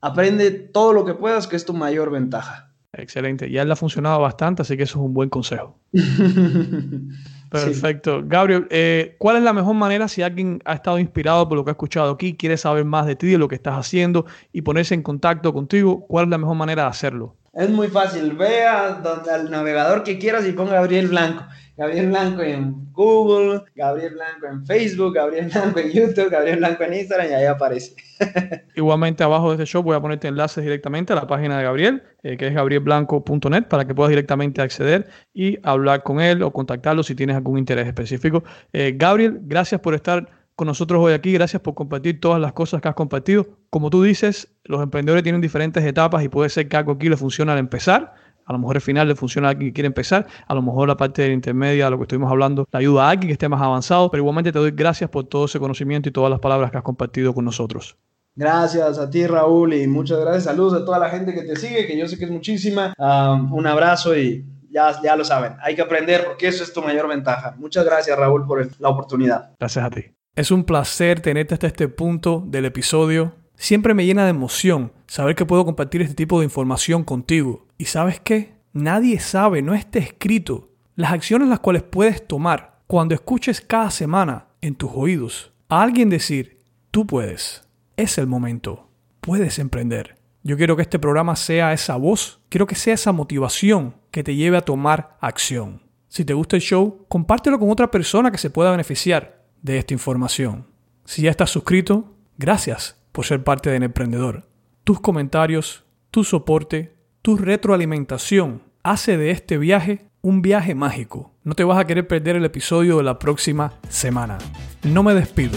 [0.02, 2.69] Aprende todo lo que puedas, que es tu mayor ventaja.
[2.94, 3.50] Excelente.
[3.52, 5.78] Ya él ha funcionado bastante, así que eso es un buen consejo.
[7.52, 8.22] Perfecto.
[8.26, 11.72] Gabriel, eh, ¿cuál es la mejor manera si alguien ha estado inspirado por lo que
[11.72, 14.96] ha escuchado aquí, quiere saber más de ti, de lo que estás haciendo y ponerse
[14.96, 16.06] en contacto contigo?
[16.08, 17.36] ¿Cuál es la mejor manera de hacerlo?
[17.54, 18.34] Es muy fácil.
[18.34, 21.46] Ve al navegador que quieras y ponga Gabriel Blanco.
[21.80, 26.94] Gabriel Blanco en Google, Gabriel Blanco en Facebook, Gabriel Blanco en YouTube, Gabriel Blanco en
[26.94, 27.96] Instagram y ahí aparece.
[28.76, 32.04] Igualmente abajo de este show voy a ponerte enlaces directamente a la página de Gabriel,
[32.24, 37.02] eh, que es gabrielblanco.net, para que puedas directamente acceder y hablar con él o contactarlo
[37.02, 38.44] si tienes algún interés específico.
[38.74, 40.28] Eh, Gabriel, gracias por estar
[40.58, 41.32] con nosotros hoy aquí.
[41.32, 43.48] Gracias por compartir todas las cosas que has compartido.
[43.70, 47.16] Como tú dices, los emprendedores tienen diferentes etapas y puede ser que algo aquí le
[47.16, 48.14] funcione al empezar.
[48.50, 50.26] A lo mejor al final le funciona a alguien que quiere empezar.
[50.48, 53.12] A lo mejor la parte de la intermedia, lo que estuvimos hablando, le ayuda a
[53.12, 54.10] alguien que esté más avanzado.
[54.10, 56.84] Pero igualmente te doy gracias por todo ese conocimiento y todas las palabras que has
[56.84, 57.96] compartido con nosotros.
[58.36, 60.46] Gracias a ti, Raúl, y muchas gracias.
[60.46, 62.96] Saludos a toda la gente que te sigue, que yo sé que es muchísima.
[62.98, 67.08] Un abrazo y ya, ya lo saben, hay que aprender porque eso es tu mayor
[67.08, 67.56] ventaja.
[67.58, 69.52] Muchas gracias Raúl por la oportunidad.
[69.60, 70.06] Gracias a ti.
[70.36, 73.34] Es un placer tenerte hasta este punto del episodio.
[73.56, 77.68] Siempre me llena de emoción saber que puedo compartir este tipo de información contigo.
[77.80, 78.58] ¿Y sabes qué?
[78.74, 84.48] Nadie sabe, no está escrito, las acciones las cuales puedes tomar cuando escuches cada semana
[84.60, 86.60] en tus oídos a alguien decir,
[86.92, 87.64] tú puedes,
[87.96, 88.90] es el momento,
[89.22, 90.18] puedes emprender.
[90.44, 94.36] Yo quiero que este programa sea esa voz, quiero que sea esa motivación que te
[94.36, 95.82] lleve a tomar acción.
[96.10, 99.94] Si te gusta el show, compártelo con otra persona que se pueda beneficiar de esta
[99.94, 100.68] información.
[101.06, 104.50] Si ya estás suscrito, gracias por ser parte de Emprendedor.
[104.84, 106.99] Tus comentarios, tu soporte,
[107.30, 111.32] tu retroalimentación hace de este viaje un viaje mágico.
[111.44, 114.40] No te vas a querer perder el episodio de la próxima semana.
[114.82, 115.56] No me despido.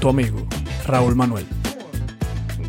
[0.00, 0.44] Tu amigo,
[0.84, 1.46] Raúl Manuel.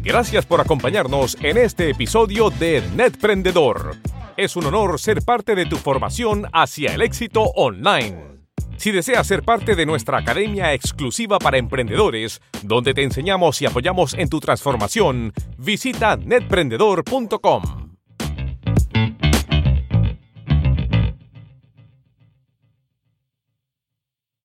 [0.03, 3.95] Gracias por acompañarnos en este episodio de Netprendedor.
[4.37, 8.43] Es un honor ser parte de tu formación hacia el éxito online.
[8.77, 14.13] Si deseas ser parte de nuestra academia exclusiva para emprendedores, donde te enseñamos y apoyamos
[14.13, 17.84] en tu transformación, visita netprendedor.com.